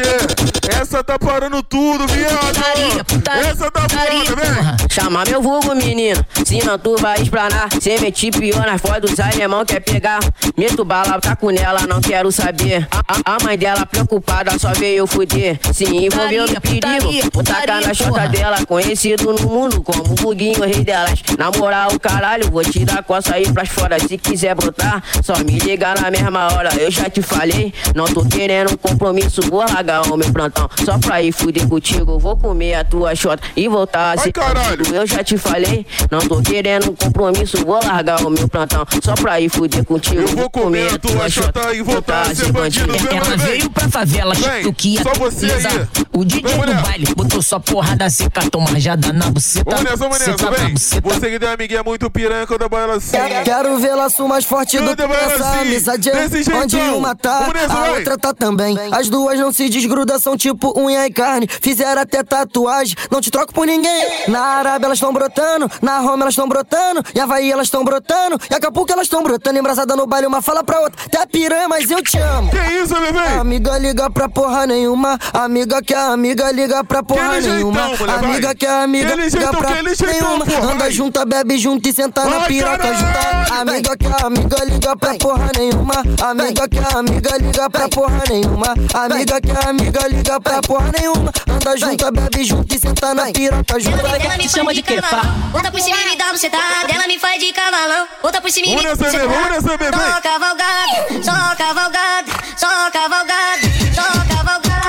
Essa 0.80 1.03
tá 1.03 1.18
parando 1.18 1.63
tudo, 1.63 2.06
viado. 2.08 2.38
Putaria, 2.38 3.03
putaria, 3.03 3.48
Essa 3.50 3.72
tá 3.72 3.82
foda, 3.82 4.36
vem. 4.36 4.88
Chama 4.92 5.24
meu 5.25 5.42
vulgo, 5.42 5.74
menino. 5.74 6.24
Se 6.46 6.63
não 6.63 6.77
tu 6.77 6.96
vai 6.98 7.20
explanar. 7.22 7.70
Cê 7.82 7.98
meti 8.00 8.30
pior 8.30 8.65
nas 8.65 8.80
fotos 8.80 9.12
dos 9.12 9.20
alemão 9.20 9.65
quer 9.65 9.80
pegar. 9.80 10.20
Meto 10.56 10.86
bala, 10.86 11.20
tá 11.20 11.36
com 11.36 11.50
nela, 11.50 11.88
não 11.88 12.00
quero 12.00 12.32
saber. 12.32 12.88
A, 12.92 13.34
a- 13.34 13.44
mãe 13.44 13.58
dela 13.58 13.86
preocupada 13.88 14.58
só 14.60 14.72
veio 14.74 15.08
fuder. 15.08 15.60
Se 15.74 15.86
envolveu 15.86 16.46
no 16.48 16.62
perigo. 16.62 16.82
Tacar 16.84 17.32
putaria, 17.32 17.88
na 17.88 17.94
chota 17.94 18.27
dela. 18.30 18.65
Conhecido 18.68 19.34
no 19.34 19.50
mundo 19.50 19.82
como 19.82 20.03
o 20.03 20.15
Buguinho, 20.15 20.62
rei 20.63 20.84
delas. 20.84 21.24
Na 21.39 21.50
moral, 21.51 21.89
caralho, 22.00 22.51
vou 22.51 22.63
te 22.63 22.86
dar 22.86 23.03
coça 23.03 23.34
aí 23.34 23.51
pras 23.51 23.70
fora. 23.70 23.98
Se 24.00 24.18
quiser 24.18 24.53
brotar, 24.53 25.03
só 25.24 25.34
me 25.39 25.58
liga 25.58 25.96
na 25.96 26.12
mesma 26.12 26.53
hora. 26.53 26.70
Eu 26.80 26.92
já 26.92 27.10
te 27.10 27.22
falei, 27.22 27.62
não 27.96 28.05
tô 28.05 28.25
querendo 28.25 28.72
um 28.74 28.77
compromisso. 28.77 29.41
Vou 29.50 29.60
largar 29.60 30.01
o 30.12 30.17
meu 30.17 30.32
plantão. 30.32 30.70
Só 30.84 30.98
pra 30.98 31.22
ir 31.22 31.32
fuder 31.32 31.67
contigo. 31.67 32.17
Vou 32.17 32.36
comer 32.38 32.75
a 32.75 32.84
tua 32.84 33.15
chota 33.15 33.43
e 33.55 33.67
voltar 33.67 34.00
a 34.00 34.12
Ai, 34.12 34.17
ser 34.17 34.32
caralho. 34.32 34.77
contigo. 34.77 34.96
Eu 34.96 35.05
já 35.08 35.24
te 35.24 35.38
falei, 35.38 35.86
não 36.10 36.20
tô 36.20 36.41
querendo 36.41 36.91
um 36.91 36.96
compromisso. 36.96 37.63
Vou 37.65 37.79
largar 37.84 38.22
o 38.25 38.29
meu 38.29 38.48
plantão. 38.48 38.86
Só 39.03 39.13
pra 39.13 39.39
ir 39.39 39.50
fuder 39.50 39.84
contigo. 39.86 40.22
Eu 40.22 40.27
vou 40.29 40.50
comer 40.50 40.93
a 40.93 40.98
tua 40.98 41.29
chota 41.29 41.74
e 41.74 41.82
voltar 41.82 42.29
a 42.32 42.36
ser 42.36 42.51
bandido. 42.51 42.93
Vem, 42.93 43.17
Ela 43.17 43.38
veio 43.38 43.70
pra 43.70 43.89
favela, 43.89 44.34
Vem, 44.34 44.63
Chiquinha. 44.63 45.03
só 45.03 45.13
você 45.13 45.46
aí. 45.46 45.88
O 46.15 46.24
DJ 46.24 46.43
Vamos 46.43 46.65
do 46.67 46.82
baile 46.82 47.08
botou 47.15 47.41
só 47.41 47.60
porrada 47.60 48.10
seca, 48.10 48.41
toma 48.50 48.70
rajada 48.70 49.12
na 49.12 49.29
buceta. 49.32 49.65
Vamos 49.70 49.84
nessa, 49.84 49.98
vamos 49.98 50.20
nessa, 50.20 50.51
vem. 50.51 50.74
Você 50.75 51.29
que 51.32 51.39
tem 51.39 51.50
amiguinha 51.50 51.84
muito 51.84 52.10
piranha 52.10 52.46
quando 52.46 52.67
baila 52.70 52.96
assim. 52.96 53.17
Quero 53.43 53.77
ver 53.79 53.96
laço 53.96 54.27
mais 54.27 54.46
forte 54.46 54.77
do 54.79 54.96
que 54.96 55.01
essa 55.03 55.50
assim, 55.50 55.60
amizade 55.62 56.12
desse 56.12 56.43
jeitão. 56.43 56.62
Onde 56.62 56.77
uma 56.77 57.15
tá, 57.15 57.46
A 57.62 57.67
vai. 57.67 57.89
outra 57.98 58.17
tá 58.17 58.33
também. 58.33 58.75
As 58.91 59.10
duas 59.10 59.39
não 59.39 59.51
se 59.51 59.69
desgrudam, 59.69 60.19
são 60.19 60.36
tipo 60.38 60.74
unha 60.79 61.05
e 61.07 61.12
carne. 61.12 61.48
Fizeram 61.62 62.01
até 62.01 62.24
tatuagem, 62.24 62.95
não 63.12 63.22
te 63.22 63.29
troco 63.31 63.53
por 63.53 63.65
ninguém. 63.65 64.05
Na 64.27 64.41
Arábia 64.41 64.86
elas 64.88 65.00
tão 65.00 65.13
brotando, 65.13 65.69
na 65.81 66.00
Roma 66.00 66.24
elas 66.24 66.36
tão 66.36 66.48
brotando 66.48 67.03
E 67.13 67.19
Havaí 67.19 67.51
elas 67.51 67.69
tão 67.69 67.83
brotando, 67.83 68.39
e 68.50 68.53
Acapulco 68.53 68.91
elas 68.91 69.07
tão 69.07 69.22
brotando 69.24 69.60
Embrasada 69.60 69.95
no 69.95 70.05
baile, 70.07 70.27
uma 70.27 70.41
fala 70.41 70.63
pra 70.63 70.79
outra. 70.81 71.00
Até 71.05 71.25
piranha, 71.25 71.67
mas 71.69 71.89
eu 71.89 72.01
te 72.03 72.17
amo. 72.17 72.50
Que 72.50 72.57
isso, 72.83 72.95
bebê? 72.95 73.19
Amiga 73.39 73.77
liga 73.77 74.10
pra 74.10 74.27
porra 74.29 74.65
nenhuma 74.65 75.17
Amiga 75.33 75.81
que 75.81 75.93
a 75.93 76.07
amiga 76.13 76.51
liga 76.51 76.83
pra 76.83 77.03
porra 77.03 77.38
Aquele 77.38 77.53
nenhuma. 77.53 77.88
jeitão, 77.88 77.98
mulher, 78.07 78.19
vai. 78.19 78.29
Amiga 78.31 78.55
que 78.55 78.65
a 78.65 78.83
amiga 78.83 79.07
Aquele 79.07 79.24
liga 79.25 79.39
jeitão, 79.39 79.60
pra 79.60 79.75
jeitão, 79.75 80.07
nenhuma. 80.07 80.45
porra, 80.45 80.63
Anda 80.74 80.75
vai. 80.83 80.91
junta, 80.91 81.25
bebe 81.25 81.57
junto 81.57 81.88
e 81.89 81.93
senta 81.93 82.25
na 82.25 82.41
piroca 82.41 82.93
junta. 82.93 83.53
Amiga 83.62 83.98
que 83.98 84.07
a 84.07 84.25
amiga 84.27 84.63
liga 84.65 84.95
pra 84.98 85.15
porra 85.15 85.51
nenhuma. 85.57 85.93
Amiga 86.22 86.67
que 86.69 86.79
a 86.79 87.00
amiga 87.00 87.38
liga 87.38 87.42
pra 87.71 87.89
porra 87.89 88.23
nenhuma. 88.29 88.73
Amiga 88.93 89.41
que 89.41 89.51
a 89.51 89.69
amiga 89.69 90.07
liga 90.07 90.39
pra 90.39 90.62
porra 90.62 90.91
nenhuma. 90.97 91.31
Anda 91.50 91.77
junta, 91.77 92.12
bebe 92.12 92.43
junto 92.43 92.75
e 92.75 92.79
senta 92.79 93.13
na 93.13 93.31
piroca 93.31 93.79
junta 93.79 94.07
Ela 94.07 94.38
me 94.38 94.50
chama 94.50 94.73
de 94.73 94.81
cavalão. 94.81 95.50
Bota 95.51 95.71
por 95.71 95.81
cima 95.81 95.97
e 95.97 96.09
me 96.09 96.15
dá 96.15 96.31
bucetada. 96.31 96.93
Ela 96.93 97.07
me 97.07 97.19
faz 97.19 97.39
de 97.39 97.51
cavalão. 97.53 98.07
Bota 98.21 98.41
por 98.41 98.51
cima 98.51 98.67
e 98.67 98.75
me 98.75 98.81
Vamos 98.81 98.97
dá 98.97 99.05
nessa, 99.05 99.17
bebê, 99.17 99.33
vamos 99.33 99.50
nessa, 99.50 99.77
bebê. 99.77 99.97
Só 99.97 100.21
cavalgada, 100.21 101.23
só 101.23 101.55
cavalgada, 101.55 102.31
só 102.57 102.91
cavalgada, 102.91 103.62
só 103.93 104.03
cavalgada, 104.29 104.79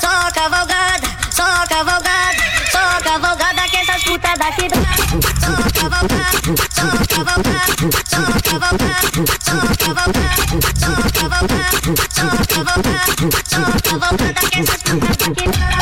só 0.00 0.30
cavalgada, 0.32 1.08
só 1.32 1.32
cavalgada, 1.32 1.32
só 1.32 1.66
cavalgada 1.68 2.53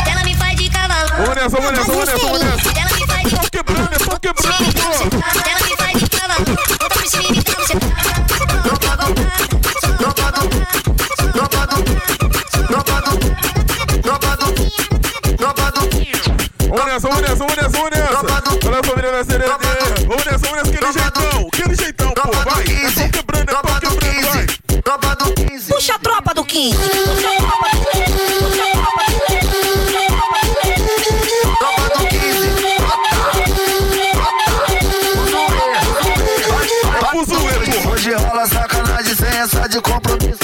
Ela 0.06 0.22
me 0.22 0.34
faz 0.36 0.56
de 0.56 0.70
cavalão. 0.70 1.08
Vamos 1.18 1.34
nessa, 1.34 1.48
vamos 1.50 1.72
nessa, 1.72 1.90
vamos 1.90 2.06
nessa, 2.06 2.26
vamos 2.26 2.40
nessa. 2.40 2.68
Ela 2.78 2.92
me 2.94 3.06
faz 3.06 3.24
de 3.28 3.50
quebrando, 3.50 3.90
é 3.92 3.98
ela 5.50 5.60
me 5.68 5.76
faz 5.76 5.98
de 5.98 6.08
cavalão. 6.08 6.44
Bota 6.78 6.88
por 6.90 7.06
cima 7.08 7.24
e 7.24 7.32
me 7.32 7.42
dá 7.42 7.52
bucetada. 7.58 7.92
Vamos 16.68 16.86
nessa, 16.86 17.08
vamos 17.08 17.22
nessa, 17.22 17.36
vamos 17.36 17.56
nessa, 17.56 17.68
vamos 17.68 17.90
nessa 17.90 18.21
piranha 19.02 19.18
na 19.18 19.24
sereia. 19.24 19.58
Vamos 20.06 20.24
nessa, 20.24 20.38
vamos 20.38 20.56
nessa, 20.56 20.70
aquele 20.70 20.92
jeitão, 20.92 21.48
aquele 21.52 21.74
jeitão, 21.74 22.12
pô, 22.12 22.30
vai. 22.30 22.62
É 22.62 22.88
só 22.90 23.02
tá 23.02 23.08
quebrando, 23.08 23.46
tá 23.46 23.52
é 23.52 23.56
só 23.56 23.80
quebrando, 23.80 24.28
vai. 24.28 24.46
Tropa 24.82 25.16
do 25.16 25.34
15. 25.34 25.72
Puxa 25.72 25.94
a 25.94 25.98
tropa 25.98 26.32
do 26.34 26.44
15. 26.44 26.76
Tropa 26.76 27.70
do 27.70 27.80
15. 27.90 28.12
Puxa 28.38 28.62
a 31.42 31.56
tropa 31.58 31.98
do 31.98 32.06
15. 32.08 32.22
Hoje 37.88 38.14
rola 38.14 38.46
sacanagem 38.46 39.16
sem 39.16 39.28
essa 39.28 39.68
de 39.68 39.80
compromisso. 39.80 40.38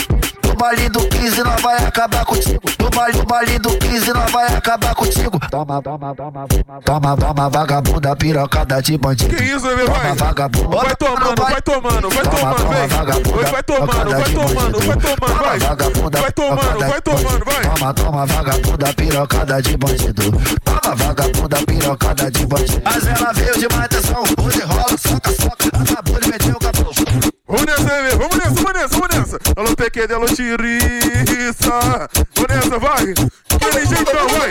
O 0.51 0.55
baile 0.57 0.89
do 0.89 1.07
15 1.09 1.45
não 1.45 1.57
vai 1.59 1.77
acabar 1.85 2.25
contigo. 2.25 2.58
Baile, 2.99 3.23
baile 3.27 3.59
do 3.61 3.79
15, 3.79 4.13
nós 4.13 4.33
vai 4.33 4.57
acabar 4.57 4.93
contigo. 4.93 5.39
Toma, 5.49 5.81
toma, 5.81 6.13
toma, 6.17 6.47
toma, 6.85 7.17
toma, 7.17 7.49
vagabunda, 7.49 8.17
pirocada 8.17 8.83
de 8.83 8.99
bandido. 8.99 9.37
Que 9.37 9.45
isso, 9.45 9.69
Toma, 9.69 9.87
vai. 9.87 10.15
vagabunda. 10.17 10.77
Vai 10.77 10.97
tomando, 10.97 11.43
vai 11.43 11.63
tomando, 11.63 12.11
vai 12.11 12.25
Toma, 12.25 12.55
tomando, 12.57 12.69
vem. 12.69 12.89
Vai, 12.89 12.99
tomando, 12.99 13.45
vai 13.47 13.63
tomando, 13.63 14.11
vai 14.11 14.33
tomando, 14.33 14.81
Toma, 14.99 15.35
vai. 15.39 15.59
Vai 15.61 16.33
tomando, 16.33 16.79
vai 16.89 17.01
tomando, 17.01 17.45
vai. 17.45 17.63
Toma, 17.63 17.95
toma, 17.95 18.27
vagabunda, 18.27 18.95
pirocada 18.95 19.63
de 19.63 19.77
bandido. 19.77 20.33
Toma, 20.65 20.97
vagabunda, 20.97 21.57
pirocada 21.65 22.31
de 22.33 22.47
bandido. 22.47 22.83
Mas 22.85 23.07
ela 23.07 23.33
veio 23.33 23.59
de 23.61 23.69
mais 23.77 23.85
atenção, 23.85 24.25
hoje 24.45 24.61
rola, 24.63 24.99
soca, 24.99 25.31
soca. 25.41 25.69
Acabou 25.69 26.21
de 26.21 26.29
meter 26.29 26.51
o 26.51 26.59
cabelo. 26.59 27.38
Vamos 27.49 27.65
nessa, 27.65 27.83
bebê, 27.83 28.11
vamos 28.11 28.37
nessa, 28.37 28.51
vamos 28.51 28.73
nessa, 28.75 28.89
vamos 28.89 29.17
nessa. 29.17 29.39
Alô, 29.57 29.75
PQD, 29.75 30.15
alô, 30.15 30.27
tiriça. 30.27 32.09
Vamos 32.35 32.55
nessa, 32.55 32.79
vai. 32.79 33.15
Aquele 33.55 33.87
jeitão, 33.87 34.29
vai. 34.29 34.51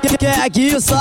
Guiça, 0.00 0.18
quer 0.18 0.48
guiça, 0.48 0.96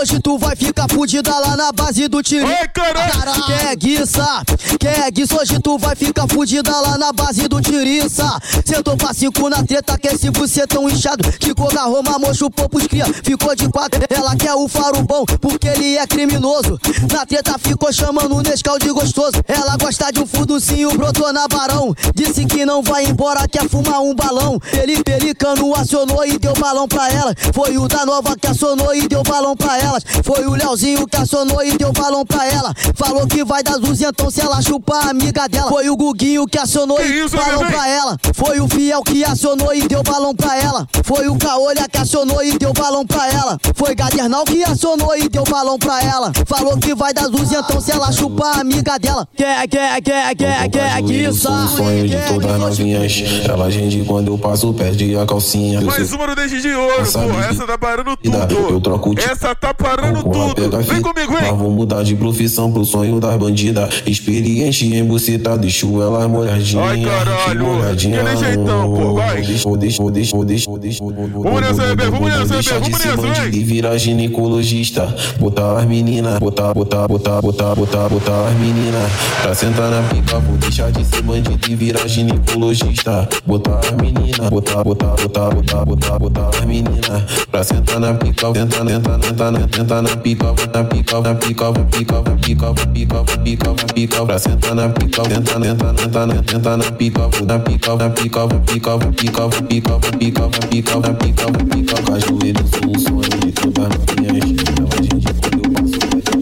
hoje 0.00 0.18
tu 0.18 0.38
vai 0.38 0.56
ficar 0.56 0.86
fudida 0.88 1.38
lá 1.38 1.56
na 1.56 1.72
base 1.72 2.08
do 2.08 2.22
tiro. 2.22 2.46
Ai, 2.46 2.66
caralho. 2.68 3.44
Quer 3.44 3.76
guiça, 3.76 4.42
quer 4.78 5.10
guiça, 5.10 5.38
hoje 5.38 5.58
tu 5.60 5.76
vai 5.76 5.94
ficar 5.94 6.26
fudida 6.26 6.70
lá 6.80 6.96
na 6.96 7.12
base 7.12 7.46
do 7.46 7.60
tiriça. 7.60 8.26
Sentou 8.64 8.96
pra 8.96 9.12
cinco 9.12 9.50
na 9.50 9.62
treta, 9.62 9.98
quer 9.98 10.16
se 10.16 10.30
você 10.30 10.66
tão 10.66 10.88
inchado. 10.88 11.30
Ficou 11.40 11.70
da 11.72 11.82
Roma, 11.82 12.18
mocho, 12.18 12.48
pros 12.50 12.86
cria, 12.86 13.04
ficou 13.22 13.54
de 13.54 13.68
quatro. 13.68 14.00
Ela 14.08 14.34
quer 14.36 14.54
o 14.54 14.66
faro 14.68 15.02
bom, 15.02 15.24
porque 15.38 15.68
ele 15.68 15.98
é 15.98 16.06
criminoso. 16.06 16.80
Na 17.12 17.26
treta 17.26 17.58
ficou 17.58 17.92
chamando 17.92 18.34
o 18.34 18.40
Nescau 18.40 18.78
de 18.78 18.90
gostoso. 18.90 19.32
Ela 19.46 19.76
gosta 19.76 20.10
de 20.10 20.20
um 20.20 20.26
fuducinho, 20.26 20.96
brotou 20.96 21.30
na 21.30 21.46
barão. 21.46 21.94
Disse 22.14 22.46
que 22.46 22.64
não 22.64 22.82
vai 22.82 23.04
embora, 23.04 23.46
quer 23.46 23.68
fumar 23.68 24.00
um 24.00 24.14
balão. 24.14 24.58
Ele 24.72 25.02
pelicano 25.02 25.74
acionou 25.74 26.24
e 26.24 26.38
deu 26.38 26.54
balão 26.54 26.88
pra 26.88 27.10
ela. 27.10 27.34
Foi 27.52 27.76
o 27.76 27.86
da 27.86 28.06
nova 28.06 28.34
que 28.34 28.46
acionou 28.46 28.94
e 28.94 29.06
deu 29.06 29.22
balão 29.22 29.54
pra 29.54 29.78
elas. 29.90 30.04
Foi 30.24 30.46
o 30.46 30.52
Leozinho 30.54 31.06
que 31.06 31.16
acionou 31.16 31.62
e 31.62 31.76
deu 31.76 31.92
balão 31.92 32.24
pra 32.24 32.46
ela. 32.46 32.72
Falou 32.94 33.26
que 33.26 33.44
vai 33.44 33.62
dar 33.62 33.78
então 33.78 34.30
se 34.30 34.40
ela 34.40 34.60
chupar 34.62 35.06
a 35.06 35.10
amiga 35.10 35.48
dela. 35.48 35.68
Foi 35.68 35.88
o 35.90 35.96
Guguinho 35.96 36.46
que 36.46 36.58
acionou 36.58 36.96
Que 36.96 37.04
e 37.04 37.12
deu 37.12 37.28
balão 37.30 37.58
bebê? 37.58 37.72
pra 37.72 37.88
ela. 37.88 38.16
Foi 38.34 38.60
o 38.60 38.68
Fiel 38.68 39.02
que 39.02 39.24
acionou 39.24 39.74
e 39.74 39.86
deu 39.86 40.02
balão 40.02 40.34
pra 40.34 40.56
ela. 40.56 40.86
Foi 41.04 41.28
o 41.28 41.36
Caolha 41.36 41.88
que 41.88 41.98
acionou 41.98 42.42
e 42.42 42.56
deu 42.58 42.72
balão 42.72 43.04
pra 43.06 43.28
ela. 43.28 43.58
Foi 43.74 43.94
Gadernal 43.94 44.44
que 44.44 44.62
acionou 44.62 45.16
e 45.16 45.28
deu 45.28 45.44
balão 45.44 45.78
pra 45.78 46.00
ela. 46.02 46.32
Falou 46.46 46.76
que 46.78 46.94
vai 46.94 47.12
dar 47.12 47.28
então 47.28 47.80
se 47.80 47.90
ela 47.90 48.10
chupar 48.12 48.58
a 48.58 48.60
amiga 48.60 48.98
dela. 48.98 49.26
Quer, 49.36 49.66
quer, 49.68 50.00
quer, 50.02 50.34
quer, 50.36 50.68
quer, 50.68 51.02
que 51.02 51.22
Eu 51.22 51.30
isso? 51.30 51.50
o 51.50 51.68
sonho 51.68 52.08
de 52.08 52.16
todas 52.28 52.58
novinhas. 52.58 53.12
Ela 53.48 53.68
rende 53.68 54.04
quando 54.06 54.28
eu 54.28 54.38
passo, 54.38 54.72
perde 54.74 55.16
a 55.16 55.26
calcinha. 55.26 55.80
Eu 55.80 55.86
Mais 55.86 56.12
uma 56.12 56.26
no 56.26 56.34
Dente 56.36 56.60
de 56.60 56.72
Ouro, 56.74 57.04
vida- 57.04 57.46
Essa 57.50 57.66
tá 57.66 57.78
parando 57.78 58.10
Eu 58.22 58.46
tudo. 58.48 58.80
troco 58.80 59.10
o 59.10 59.14
ti- 59.14 59.22
Essa 59.28 59.54
tá 59.54 59.72
parando 59.82 60.22
com 60.22 60.30
a 60.50 60.54
pega 60.54 60.68
tudo. 60.70 60.82
Vem 60.82 61.02
comigo, 61.02 61.32
Mas 61.32 61.42
vem. 61.42 61.56
vou 61.56 61.70
mudar 61.70 62.02
de 62.02 62.14
profissão 62.14 62.70
pro 62.72 62.84
sonho 62.84 63.18
das 63.20 63.36
bandidas. 63.36 64.02
Experiente 64.06 64.86
em 64.86 65.04
buceta, 65.04 65.56
deixo 65.56 66.00
ela 66.02 66.26
molhadinha. 66.28 66.82
Ai, 66.82 67.02
caralho. 67.02 67.64
Molhadinha. 67.66 68.20
Aquele 68.20 68.36
jeitão, 68.36 68.92
pô, 68.94 69.14
vai. 69.14 69.42
Deixa, 69.42 69.76
deixa, 69.76 70.10
deixa, 70.10 70.44
deixa, 70.44 70.70
deixa. 70.78 71.04
Vamos 71.04 71.60
nessa, 71.60 71.82
bebê, 71.94 72.10
vamos 72.10 72.28
nessa, 72.30 72.46
Deixa 72.54 72.74
bebê, 72.80 72.90
vamos 72.90 73.28
nessa, 73.28 73.42
vem. 73.42 73.60
E 73.60 73.64
virar 73.64 73.96
ginecologista. 73.98 75.14
Botar 75.38 75.78
as 75.78 75.84
meninas, 75.86 76.38
botar, 76.38 76.74
botar, 76.74 77.06
botar, 77.08 77.40
botar, 77.40 77.74
botar, 77.74 78.08
botar 78.08 78.48
as 78.48 78.54
meninas. 78.54 79.10
Pra 79.42 79.54
sentar 79.54 79.90
na 79.90 80.02
pica, 80.08 80.38
vou 80.38 80.56
deixar 80.58 80.90
de 80.92 81.04
ser 81.04 81.22
bandido 81.22 81.58
e 81.70 81.74
virar 81.74 82.06
ginecologista. 82.06 83.28
Botar 83.46 83.78
as 83.80 83.90
meninas, 83.92 84.48
botar, 84.50 84.82
botar, 84.84 85.14
botar, 85.16 85.50
botar, 85.54 85.84
botar, 85.84 86.18
botar 86.18 86.48
as 86.48 86.64
meninas. 86.64 87.22
Pra 87.50 87.64
sentar 87.64 88.00
na 88.00 88.14
pica, 88.14 88.52
sentar, 88.52 88.86
sentar, 88.86 89.22
sentar, 89.24 89.52
na- 89.52 89.68
sentar 89.72 90.02
na 90.02 90.16
pica, 90.16 90.46
na 90.46 90.84
pica, 90.84 91.20
na 91.20 91.34
pica, 91.34 91.72
pica, 91.72 92.22
pica, 92.22 92.74
pica, 92.74 93.24
pica, 93.42 93.74
pica, 93.94 94.26
pra 94.26 94.38
sentar 94.38 94.74
na 94.74 94.88
pica, 94.88 95.22
tenta, 95.22 95.60
tenta, 95.60 95.94
tenta, 95.94 96.42
tenta 96.42 96.76
na 96.76 96.92
pica, 96.92 97.20
na 97.46 97.58
pica, 97.58 97.96
na 97.96 98.10
pica, 98.10 98.48
pica, 98.60 98.98
pica, 99.12 99.48
pica, 99.62 99.98
pica, 100.18 100.48
pica, 100.68 101.00
na 101.00 101.14
pica, 101.14 101.46
pica, 101.70 102.02
cajueiro, 102.02 102.64
sou 102.68 102.90
um 102.90 102.98
sonho 102.98 103.20
de 103.20 103.52
pica, 103.52 103.88
minha 104.20 104.38
esquina, 104.38 104.86
hoje 104.98 105.10
em 105.14 105.18
dia 105.18 105.34
pica, 105.34 105.50
eu 105.56 105.70
passo, 105.70 105.98
vai 106.10 106.20
ter 106.20 106.40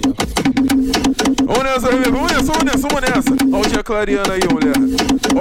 Vamos 1.47 1.65
pica, 1.65 1.89
vamos 2.11 2.33
nessa, 2.33 2.53
vamos 2.53 2.65
nessa, 2.65 2.89
vamos 2.89 3.01
pica, 3.03 3.48
Olha 3.91 4.03
o 4.03 4.07
dia 4.07 4.23
clareando 4.23 4.33
aí, 4.33 4.41
mulher. 4.53 4.77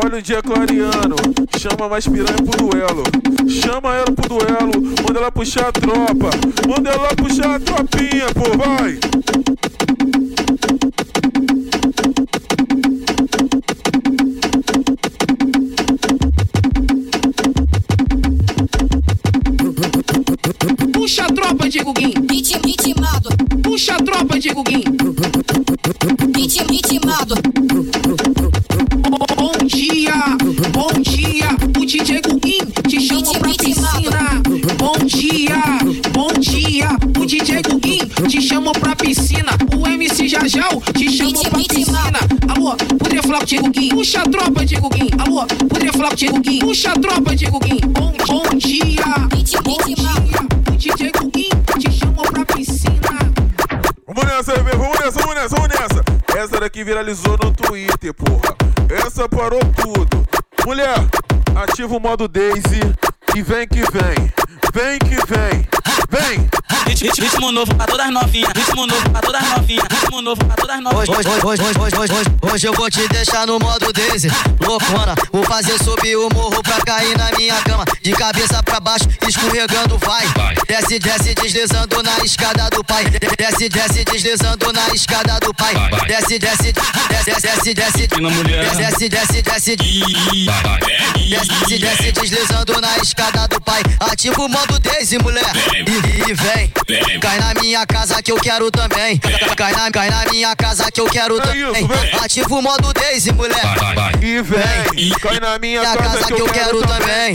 Olha 0.06 0.18
o 0.20 0.22
dia 0.22 0.42
clareando. 0.42 1.16
Chama 1.58 1.90
mais 1.90 2.08
piranha 2.08 2.38
pro 2.38 2.70
duelo. 2.70 3.04
Chama 3.50 3.94
ela 3.94 4.06
pro 4.06 4.30
duelo. 4.30 4.96
Manda 5.06 5.20
ela 5.20 5.32
puxar 5.32 5.68
a 5.68 5.72
tropa. 5.74 6.30
Manda 6.66 6.90
ela 6.92 7.10
puxar 7.16 7.56
a 7.56 7.60
tropinha, 7.60 8.28
pô, 8.34 8.58
vai. 8.58 8.98
Puxa 20.94 21.26
a 21.26 21.34
tropa, 21.34 21.70
Diego 21.70 21.94
Guim. 21.94 22.14
Ritim, 22.30 22.62
ritimado, 22.66 23.30
Puxa 23.62 23.96
a 23.96 23.98
tropa, 23.98 24.40
Diego 24.40 24.64
Guim. 24.64 24.84
ritim, 26.34 26.66
DJ 32.08 32.22
Guguim 32.22 32.66
te 32.88 33.02
chama 33.02 33.34
pra 33.34 33.50
piscina. 33.50 34.42
Bom 34.78 34.94
dia, 35.06 35.62
bom 36.14 36.30
dia. 36.40 36.88
O 37.20 37.26
DJ 37.26 37.62
Guguim 37.64 38.08
te 38.30 38.42
chama 38.42 38.72
pra 38.72 38.96
piscina. 38.96 39.52
O 39.78 39.86
MC 39.86 40.30
Jajal 40.30 40.82
te 40.94 41.12
chama 41.12 41.42
pra 41.42 41.60
piscina. 41.60 42.00
Alô, 42.48 42.78
poderia 42.98 43.22
falar 43.22 43.40
contigo, 43.40 43.64
Guguim? 43.66 43.90
Puxa 43.90 44.22
a 44.22 44.24
tropa, 44.24 44.66
Diego 44.66 44.88
Guim. 44.88 45.10
Alô, 45.20 45.46
poderia 45.68 45.92
falar 45.92 46.10
contigo, 46.12 46.36
Guguim? 46.36 46.60
Puxa 46.60 46.92
a 46.92 46.94
tropa, 46.94 47.36
Diego 47.36 47.60
Guim. 47.60 47.80
Bom, 47.90 48.14
bom 48.26 48.58
dia, 48.58 49.06
bom 49.66 49.78
dia. 49.86 50.72
O 50.72 50.78
DJ 50.78 51.12
Guguim 51.12 51.50
te 51.78 51.92
chama 51.92 52.24
pra 52.24 52.46
piscina. 52.46 53.34
Vamos 54.08 54.24
nessa. 54.24 54.54
Vamos 54.64 54.98
nessa, 54.98 55.20
vamos 55.20 55.36
nessa, 55.36 55.56
vamos 55.58 55.68
nessa. 55.68 56.06
Essa 56.38 56.60
daqui 56.62 56.86
viralizou 56.86 57.38
no 57.44 57.52
Twitter, 57.52 58.14
porra. 58.14 58.56
Essa 59.06 59.28
parou 59.28 59.60
tudo. 59.76 60.26
Mulher, 60.66 61.06
ativa 61.64 61.96
o 61.96 62.00
modo 62.00 62.28
Daisy. 62.28 62.82
E 63.36 63.42
vem 63.42 63.68
que 63.68 63.82
vem. 63.92 64.32
Vem 64.74 65.00
que 65.00 65.16
vem. 65.28 65.87
Vem. 66.10 66.50
Ritmo, 66.88 67.52
novo 67.52 67.76
pra 67.76 67.86
todas 67.86 68.10
novinhas. 68.10 68.50
Ritmo 68.56 68.88
novo 68.88 69.10
pra 69.10 69.20
todas 69.22 69.42
novinhas. 69.50 69.86
Ritmo 69.90 70.22
novo 70.22 70.46
pra 70.46 70.56
todas 70.56 70.82
novinhas. 70.82 71.10
hoje, 71.10 71.28
hoje, 71.28 71.42
hoje, 71.44 71.62
hoje, 71.62 71.80
hoje, 71.80 71.96
hoje, 72.14 72.30
hoje 72.42 72.68
eu 72.68 72.74
vou 72.74 72.90
te 72.90 73.06
deixar 73.10 73.46
no 73.46 73.60
modo 73.60 73.92
Daisy. 73.92 74.30
Loucona, 74.62 75.14
vou 75.32 75.44
fazer 75.44 75.78
subir 75.84 76.16
o 76.16 76.30
morro 76.34 76.64
pra 76.64 76.80
cair 76.86 77.18
na 77.18 77.30
minha 77.38 77.62
cama. 77.62 77.84
De 78.02 78.14
cabeça 78.14 78.64
pra 78.64 78.80
baixo, 78.80 79.06
escorregando 79.28 79.98
vai. 79.98 80.26
Desce, 80.68 80.98
desce, 80.98 81.36
deslizando 81.36 82.02
na 82.02 82.18
escada 82.24 82.70
do 82.70 82.82
pai. 82.84 83.04
Desce, 83.38 83.70
desce, 83.70 84.06
deslizando 84.06 84.74
na 84.74 84.88
escada 84.96 85.40
do 85.40 85.54
pai. 85.54 85.76
Desce, 86.08 86.40
desce, 86.40 86.74
desce, 86.74 87.42
desce, 87.42 87.74
desce 87.74 88.08
Na 88.22 88.30
mulher. 88.30 88.70
Desce, 88.76 89.10
desce, 89.10 89.42
desce, 89.42 89.76
desce, 89.76 89.76
desce, 91.78 92.12
deslizando 92.12 92.82
na 92.82 92.98
escada 92.98 93.48
do 93.48 93.62
pai. 93.62 93.84
Ativa 94.00 94.42
o 94.42 94.50
modo 94.50 94.80
Daisy, 94.80 95.20
mulher 95.20 95.46
E, 95.88 96.30
e 96.30 96.34
vem, 96.34 96.77
cai 97.22 97.38
na 97.40 97.54
minha 97.62 97.86
casa 97.86 98.22
que 98.22 98.32
eu 98.32 98.38
quero 98.38 98.72
também 98.72 99.20
Cai 99.58 99.72
na, 99.74 99.92
cai 99.92 100.10
na 100.10 100.26
minha 100.32 100.56
casa 100.56 100.90
que 100.92 101.02
eu 101.02 101.06
quero 101.06 101.38
É 101.38 101.42
também. 101.42 101.88
Ativa 102.24 102.56
o 102.56 102.62
modo 102.62 102.94
Daisy, 102.94 103.34
mulher 103.34 103.62
E 104.22 104.42
vem. 104.42 105.10
Cai 105.22 105.40
na 105.40 105.60
minha 105.60 105.82
casa 105.82 106.26
que 106.28 106.42
eu 106.42 106.46
quero 106.48 106.82
também. 106.82 107.34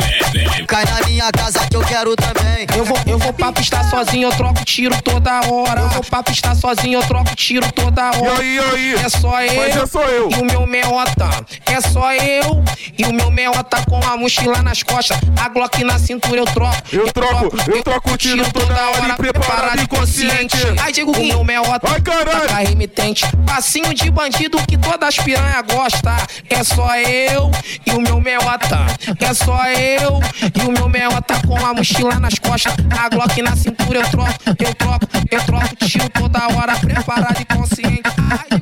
Cai 0.67 0.85
na 0.85 1.07
minha 1.07 1.31
casa 1.33 1.67
que 1.69 1.77
eu 1.77 1.83
quero 1.83 2.17
também 2.17 2.67
Eu 2.77 2.85
vou, 2.85 2.99
eu 3.07 3.19
vou 3.19 3.33
pra 3.33 3.53
pistar 3.53 3.85
sozinho, 3.91 4.29
eu 4.29 4.33
troco 4.37 4.65
tiro 4.65 4.95
toda 5.03 5.41
hora. 5.51 5.81
Eu 5.83 5.89
vou 5.91 6.05
pra 6.05 6.23
pistar 6.23 6.55
sozinho, 6.55 6.99
eu 7.01 7.07
troco 7.07 7.35
tiro 7.37 7.71
toda 7.73 8.11
E 8.15 8.21
hora. 8.21 8.41
aí, 8.41 8.57
e 8.57 8.61
aí? 8.61 9.05
É 9.05 9.09
só 9.09 9.43
eu. 9.43 9.57
Mas 9.57 9.77
é 9.77 9.87
só 9.87 10.03
eu. 10.03 10.31
E 10.31 10.35
o 10.37 10.45
meu 10.45 10.67
meota. 10.67 11.29
É 11.67 11.81
só 11.81 12.13
eu. 12.15 12.63
E 12.99 13.05
o 13.05 13.13
meu 13.13 13.31
meota 13.31 13.83
com 13.89 14.01
a 14.07 14.17
mochila 14.17 14.63
nas 14.63 14.83
costas. 14.83 15.19
A 15.41 15.49
Glock 15.49 15.83
na 15.85 15.99
cintura 15.99 16.41
eu 16.41 16.45
troco. 16.47 16.77
Eu 16.93 17.13
troco, 17.13 17.57
eu 17.71 17.83
troco 17.83 18.17
Tiro 18.17 18.45
toda 18.53 18.75
hora 18.91 19.17
preparado 19.43 19.83
e 19.83 19.87
consciente. 19.87 20.57
Aí 20.81 20.93
digo 20.93 21.13
que 21.13 21.35
o 21.35 21.45
meu 21.45 21.63
Ai, 21.65 22.01
caralho. 22.01 22.49
tá 22.49 22.59
remitente. 22.59 23.25
Passinho 23.45 23.93
de 23.93 24.11
bandido 24.11 24.59
que 24.67 24.79
todas 24.79 25.09
as 25.09 25.17
piranha 25.17 25.61
gosta. 25.63 26.17
É 26.49 26.63
só 26.63 26.95
eu 26.97 27.51
e 27.85 27.91
o 27.93 28.01
meu 28.01 28.21
meota. 28.21 28.87
É 29.21 29.35
só 29.35 29.65
eu 29.67 30.21
e 30.55 30.67
o 30.67 30.73
meu 30.73 30.89
meota 30.89 31.35
com 31.47 31.57
a 31.65 31.75
mochila 31.75 32.19
nas 32.19 32.39
costas. 32.39 32.75
A 32.99 33.09
Glock 33.09 33.43
na 33.43 33.57
cintura 33.57 34.01
eu 34.01 34.09
troco, 34.09 34.35
eu 34.59 34.75
troco, 34.75 35.07
eu 35.31 35.45
troco. 35.45 35.77
Tiro 35.87 36.09
toda 36.11 36.47
hora 36.57 36.77
preparado 36.79 37.41
e 37.41 37.45
consciente. 37.45 38.03
Ai, 38.31 38.61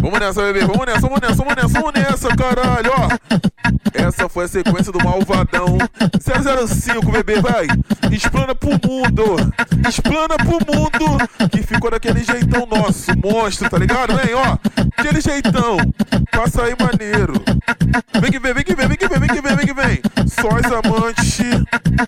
Vamos 0.00 0.18
nessa, 0.18 0.42
bebê. 0.42 0.60
Vamos 0.66 0.86
nessa, 0.86 1.00
vamos 1.00 1.20
nessa, 1.20 1.34
vamos 1.34 1.54
nessa, 1.54 1.80
vamos 1.80 1.92
nessa, 1.94 2.28
caralho, 2.36 2.92
ó. 2.98 3.51
Essa 3.94 4.28
foi 4.28 4.44
a 4.44 4.48
sequência 4.48 4.92
do 4.92 5.02
Malvadão 5.02 5.78
005, 6.20 7.10
bebê, 7.10 7.40
vai. 7.40 7.66
Explana 8.10 8.54
pro 8.54 8.70
mundo. 8.70 9.52
Explana 9.88 10.36
pro 10.36 10.76
mundo 10.76 11.48
que 11.50 11.62
ficou 11.62 11.90
daquele 11.90 12.22
jeitão 12.22 12.66
nosso, 12.66 13.10
monstro, 13.22 13.68
tá 13.68 13.78
ligado? 13.78 14.14
Vem, 14.16 14.34
ó. 14.34 14.56
Aquele 14.96 15.20
jeitão. 15.20 15.76
Passa 16.30 16.62
aí 16.62 16.74
maneiro. 16.80 17.34
Vem 18.20 18.30
que 18.30 18.38
vem, 18.38 18.54
vem 18.54 18.64
que 18.64 18.74
vem, 18.74 18.88
vem 18.88 18.96
que 18.96 19.08
vem, 19.08 19.18
vem 19.18 19.28
que 19.28 19.40
vem, 19.40 19.56
vem 19.56 19.66
que 19.66 19.74
vem. 19.74 20.00
Só 20.28 20.48
as 20.48 20.66
amantes. 20.66 21.38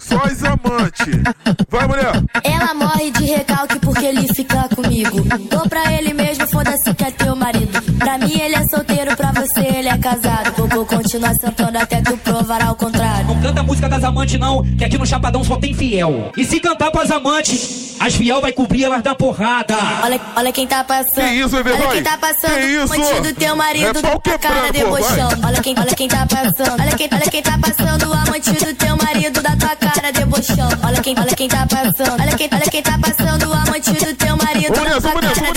Só 0.01 0.23
as 0.25 0.45
amantes. 0.45 1.23
Vai, 1.69 1.87
mulher. 1.87 2.23
Ela 2.43 2.75
morre 2.75 3.11
de 3.11 3.25
recalque 3.25 3.79
porque 3.81 4.07
ele 4.07 4.33
fica 4.35 4.69
comigo. 4.75 5.21
Dou 5.51 5.69
pra 5.69 5.93
ele 5.93 6.15
mesmo, 6.15 6.47
foda-se 6.49 6.95
que 6.95 7.05
é 7.05 7.11
teu 7.11 7.37
marido. 7.37 7.83
Pra 7.99 8.19
mim 8.19 8.41
ele 8.41 8.55
é 8.55 8.67
solteiro, 8.69 9.17
pra 9.17 9.33
você 9.33 9.61
ele 9.61 9.89
é 9.89 9.99
casado. 9.99 10.67
Vou, 10.69 10.87
continuar 10.87 11.35
sentando 11.35 11.64
até 11.73 12.03
tu 12.03 12.17
provar 12.19 12.63
ao 12.63 12.75
contrário. 12.75 13.14
Não 13.35 13.43
canta 13.43 13.61
a 13.61 13.63
música 13.65 13.89
das 13.89 14.05
amantes, 14.05 14.39
não, 14.39 14.63
que 14.63 14.85
aqui 14.85 14.97
no 14.97 15.07
Chapadão 15.07 15.43
só 15.43 15.57
tem 15.57 15.75
fiel. 15.75 16.31
E 16.37 16.45
se 16.45 16.61
cantar 16.61 16.91
pras 16.91 17.11
amantes, 17.11 17.97
as 17.99 18.15
fiel 18.15 18.41
vai 18.41 18.53
cobrir 18.53 18.85
elas 18.85 19.03
da 19.03 19.15
porrada. 19.15 19.77
Olha, 20.03 20.21
olha 20.37 20.53
quem 20.53 20.67
tá 20.67 20.85
passando. 20.85 21.29
Que 21.29 21.35
isso, 21.35 21.51
bebê, 21.51 21.73
olha 21.73 21.89
quem 21.89 22.03
tá 22.03 22.19
passando. 22.19 22.55
Que 22.55 22.67
isso? 22.67 22.95
Amante 22.95 23.21
do 23.23 23.35
teu 23.35 23.57
marido 23.57 23.99
É 23.99 24.03
da 24.03 24.39
cara 24.39 24.73
debochando. 24.73 25.47
Olha 25.47 25.61
quem, 25.63 25.75
olha 25.79 25.95
quem 25.95 26.09
tá 26.09 26.27
passando. 26.27 26.81
Olha 26.81 26.97
quem, 26.97 27.09
olha 27.13 27.31
quem 27.31 27.43
tá 27.43 27.59
passando. 27.59 28.13
Amante 28.13 28.53
do 28.53 28.75
teu 28.75 28.97
marido 28.97 29.43
da 29.43 29.57
tua 29.57 29.77
cara 29.77 30.13
debochando. 30.13 30.79
Olha 30.83 31.01
quem, 31.01 31.15
olha 31.19 31.37
quem 31.37 31.49
tá 31.49 31.67
passando. 31.67 32.21
Olha 32.21 32.37
quem, 32.37 32.49
olha 32.53 32.71
quem 32.71 32.83
tá 32.83 32.99
passando. 32.99 33.53
Amante 33.53 33.93
do 33.93 34.15
teu 34.15 34.37
marido 34.37 34.73
da 34.73 35.01
tua 35.01 35.13
cara 35.21 35.55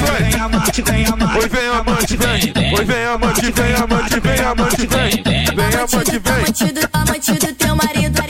vai. 0.00 0.22
Vem 0.22 0.40
amante, 0.40 0.82
vem 0.82 1.06
amante. 1.06 1.38
Oi, 1.38 1.48
vem 1.48 1.68
amante, 1.68 2.16
vem. 2.16 2.74
Oi, 2.78 2.84
vem 2.84 3.04
amante, 3.04 3.52
vem 3.52 3.74
amante, 3.74 4.20
vem 4.20 4.40
amante, 4.40 4.86
vem. 4.86 5.22
Vem 5.22 5.74
amante, 5.74 6.18
vem. 6.18 6.34
Amante 6.34 6.72
do, 6.72 6.80
amante 6.92 7.19
do 7.20 7.54
teu 7.54 7.76
marido. 7.76 8.20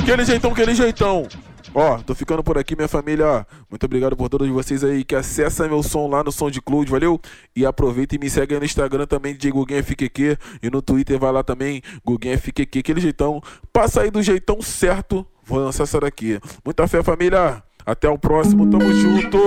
Aquele 0.00 0.24
jeitão, 0.24 0.52
aquele 0.52 0.74
jeitão. 0.74 1.26
Ó, 1.74 1.96
tô 1.98 2.14
ficando 2.14 2.42
por 2.42 2.58
aqui, 2.58 2.76
minha 2.76 2.88
família. 2.88 3.46
Muito 3.70 3.84
obrigado 3.84 4.14
por 4.14 4.28
todos 4.28 4.46
vocês 4.48 4.84
aí 4.84 5.02
que 5.02 5.14
acessam 5.14 5.68
meu 5.68 5.82
som 5.82 6.06
lá 6.06 6.22
no 6.22 6.30
Som 6.30 6.50
de 6.50 6.60
Clube, 6.60 6.90
valeu? 6.90 7.18
E 7.56 7.64
aproveita 7.64 8.14
e 8.14 8.18
me 8.18 8.28
segue 8.28 8.54
aí 8.54 8.60
no 8.60 8.66
Instagram 8.66 9.06
também, 9.06 9.34
de 9.34 9.50
Guguinha 9.50 9.82
FQQ. 9.82 10.36
E 10.62 10.70
no 10.70 10.82
Twitter 10.82 11.18
vai 11.18 11.32
lá 11.32 11.42
também, 11.42 11.80
Guguinha 12.04 12.36
FQQ. 12.36 12.80
Aquele 12.80 13.00
jeitão. 13.00 13.40
Passa 13.72 14.02
aí 14.02 14.10
do 14.10 14.22
jeitão 14.22 14.60
certo. 14.60 15.26
Vou 15.44 15.58
lançar 15.58 15.84
essa 15.84 15.98
daqui. 15.98 16.38
Muita 16.62 16.86
fé, 16.86 17.02
família. 17.02 17.62
Até 17.86 18.08
o 18.08 18.18
próximo, 18.18 18.68
tamo 18.70 18.92
junto. 18.92 19.38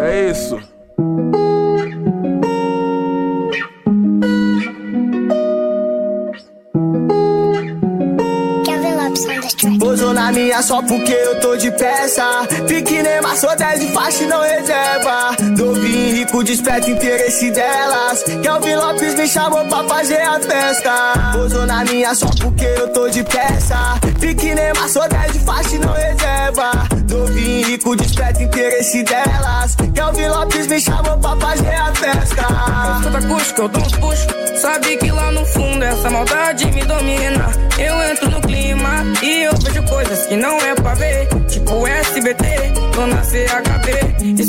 É 0.00 0.30
isso. 0.30 0.77
Na 10.28 10.32
minha 10.32 10.62
só 10.62 10.82
porque 10.82 11.12
eu 11.12 11.40
tô 11.40 11.56
de 11.56 11.70
peça. 11.70 12.46
Pique 12.66 13.02
Neymar, 13.02 13.36
sou 13.36 13.54
10 13.56 13.80
de 13.80 13.92
faixa 13.92 14.24
e 14.24 14.26
não 14.26 14.42
reserva. 14.42 15.34
Novinho 15.56 16.16
rico, 16.16 16.44
desperta 16.44 16.90
interesse 16.90 17.50
delas. 17.50 18.22
Kelvin 18.42 18.74
Lopes 18.74 19.14
me 19.14 19.26
chamou 19.26 19.64
pra 19.66 19.84
fazer 19.84 20.20
a 20.20 20.38
festa. 20.38 21.32
Pousou 21.32 21.66
na 21.66 21.82
minha 21.84 22.14
só 22.14 22.26
porque 22.40 22.64
eu 22.64 22.88
tô 22.92 23.08
de 23.08 23.24
peça. 23.24 23.98
Pique 24.20 24.54
Neymar, 24.54 24.88
sou 24.88 25.08
10 25.08 25.32
de 25.32 25.38
faixa 25.40 25.76
e 25.76 25.78
não 25.78 25.92
reserva. 25.92 26.72
Novinho 27.08 27.66
rico, 27.66 27.96
desperta 27.96 28.42
interesse 28.42 29.02
delas. 29.04 29.76
Kelvin 29.94 30.28
Lopes 30.28 30.66
me 30.66 30.80
chamou 30.80 31.16
pra 31.16 31.36
fazer 31.36 31.74
a 31.74 31.94
festa. 31.94 32.44
Toda 33.02 33.18
acústica, 33.18 33.62
eu 33.62 33.68
dou 33.68 33.82
uns 33.82 33.92
puxos. 33.92 34.60
Sabe 34.60 34.96
que 34.96 35.10
lá 35.10 35.30
no 35.30 35.46
fundo 35.46 35.84
essa 35.84 36.10
maldade 36.10 36.66
me 36.72 36.84
domina. 36.84 37.37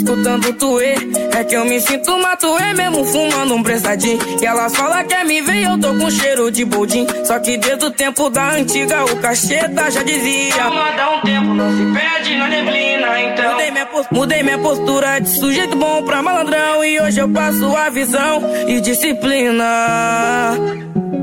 Escutando 0.10 0.54
tuê. 0.54 0.96
É 1.38 1.44
que 1.44 1.56
eu 1.56 1.66
me 1.66 1.80
sinto 1.80 2.18
matuê 2.18 2.74
mesmo 2.74 3.06
fumando 3.06 3.54
um 3.54 3.62
presadinho. 3.62 4.20
E 4.42 4.46
elas 4.46 4.76
falam 4.76 5.04
que 5.06 5.14
é 5.14 5.24
me 5.24 5.42
ver, 5.42 5.64
eu 5.64 5.80
tô 5.80 5.94
com 5.94 6.10
cheiro 6.10 6.52
de 6.52 6.66
boldin. 6.66 7.06
Só 7.24 7.40
que 7.40 7.58
desde 7.58 7.86
o 7.86 7.92
tempo 7.92 8.30
da 8.30 8.52
antiga, 8.52 9.06
o 9.06 9.16
cacheta 9.18 9.92
já 9.92 10.02
dizia. 10.02 10.56
Calma, 10.56 10.92
dá 10.94 11.12
um 11.12 11.22
tempo, 11.22 11.54
não 11.54 11.70
se 11.78 12.00
perde 12.00 12.38
na 12.38 12.48
neblina, 12.48 13.22
então. 13.22 13.52
Mudei 13.52 13.72
minha, 13.72 13.88
mudei 14.12 14.44
minha 14.44 14.58
postura 14.58 15.20
de 15.20 15.30
sujeito 15.30 15.76
bom 15.78 16.04
pra 16.04 16.24
malandrão. 16.24 16.84
E 16.84 17.00
hoje 17.00 17.20
eu 17.20 17.30
passo 17.30 17.76
a 17.76 17.90
visão 17.90 18.42
e 18.68 18.82
disciplina. 18.82 19.64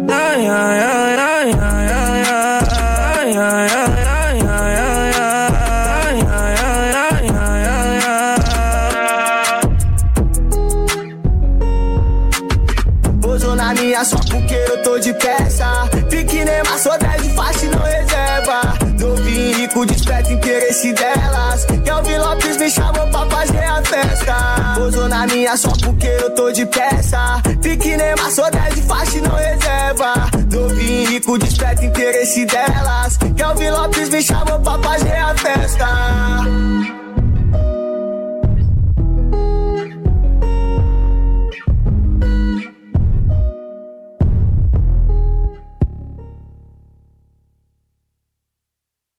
Ai, 0.09 0.46
ai, 0.46 0.79
ai, 0.79 1.16
ai, 1.18 1.51
ai, 1.51 1.88
ai, 1.99 2.22
ai, 2.29 2.29
ai, 2.29 3.37
ai, 3.37 3.37
ai, 3.37 3.68
ai, 3.99 4.06
Só 14.04 14.18
porque 14.18 14.54
eu 14.54 14.82
tô 14.82 14.98
de 14.98 15.12
peça. 15.14 15.66
Pique 16.11 16.44
Neymar, 16.44 16.78
sou 16.78 16.96
10 16.98 17.22
de 17.22 17.28
faixa 17.30 17.66
não 17.66 17.82
reserva. 17.82 18.61
Novinho 19.00 19.56
rico, 19.56 19.87
desperta 19.87 20.32
interesse 20.32 20.92
delas. 20.92 21.64
Kelvin 21.82 22.18
Lopes 22.18 22.56
me 22.59 22.70
chamou 22.70 23.06
pra 23.09 23.26
fazer 23.26 23.64
a 23.64 23.82
festa. 23.82 24.74
Pousou 24.76 25.09
na 25.09 25.26
minha 25.26 25.56
só 25.56 25.70
porque 25.82 26.06
eu 26.06 26.30
tô 26.35 26.52
de 26.52 26.66
peça. 26.66 27.40
Pique 27.62 27.96
Neymar, 27.96 28.30
sou 28.30 28.50
10 28.50 28.74
de 28.74 28.82
faixa 28.82 29.20
não 29.22 29.35
reserva. 29.35 30.14
Novinho 30.52 31.11
rico, 31.11 31.38
desperta 31.38 31.85
interesse 31.85 32.44
delas. 32.44 33.16
Kelvin 33.37 33.70
Lopes 33.70 34.09
me 34.11 34.22
chamou 34.22 34.61
pra 34.61 34.78
fazer 34.78 35.16
a 35.16 35.35
festa. 35.35 37.06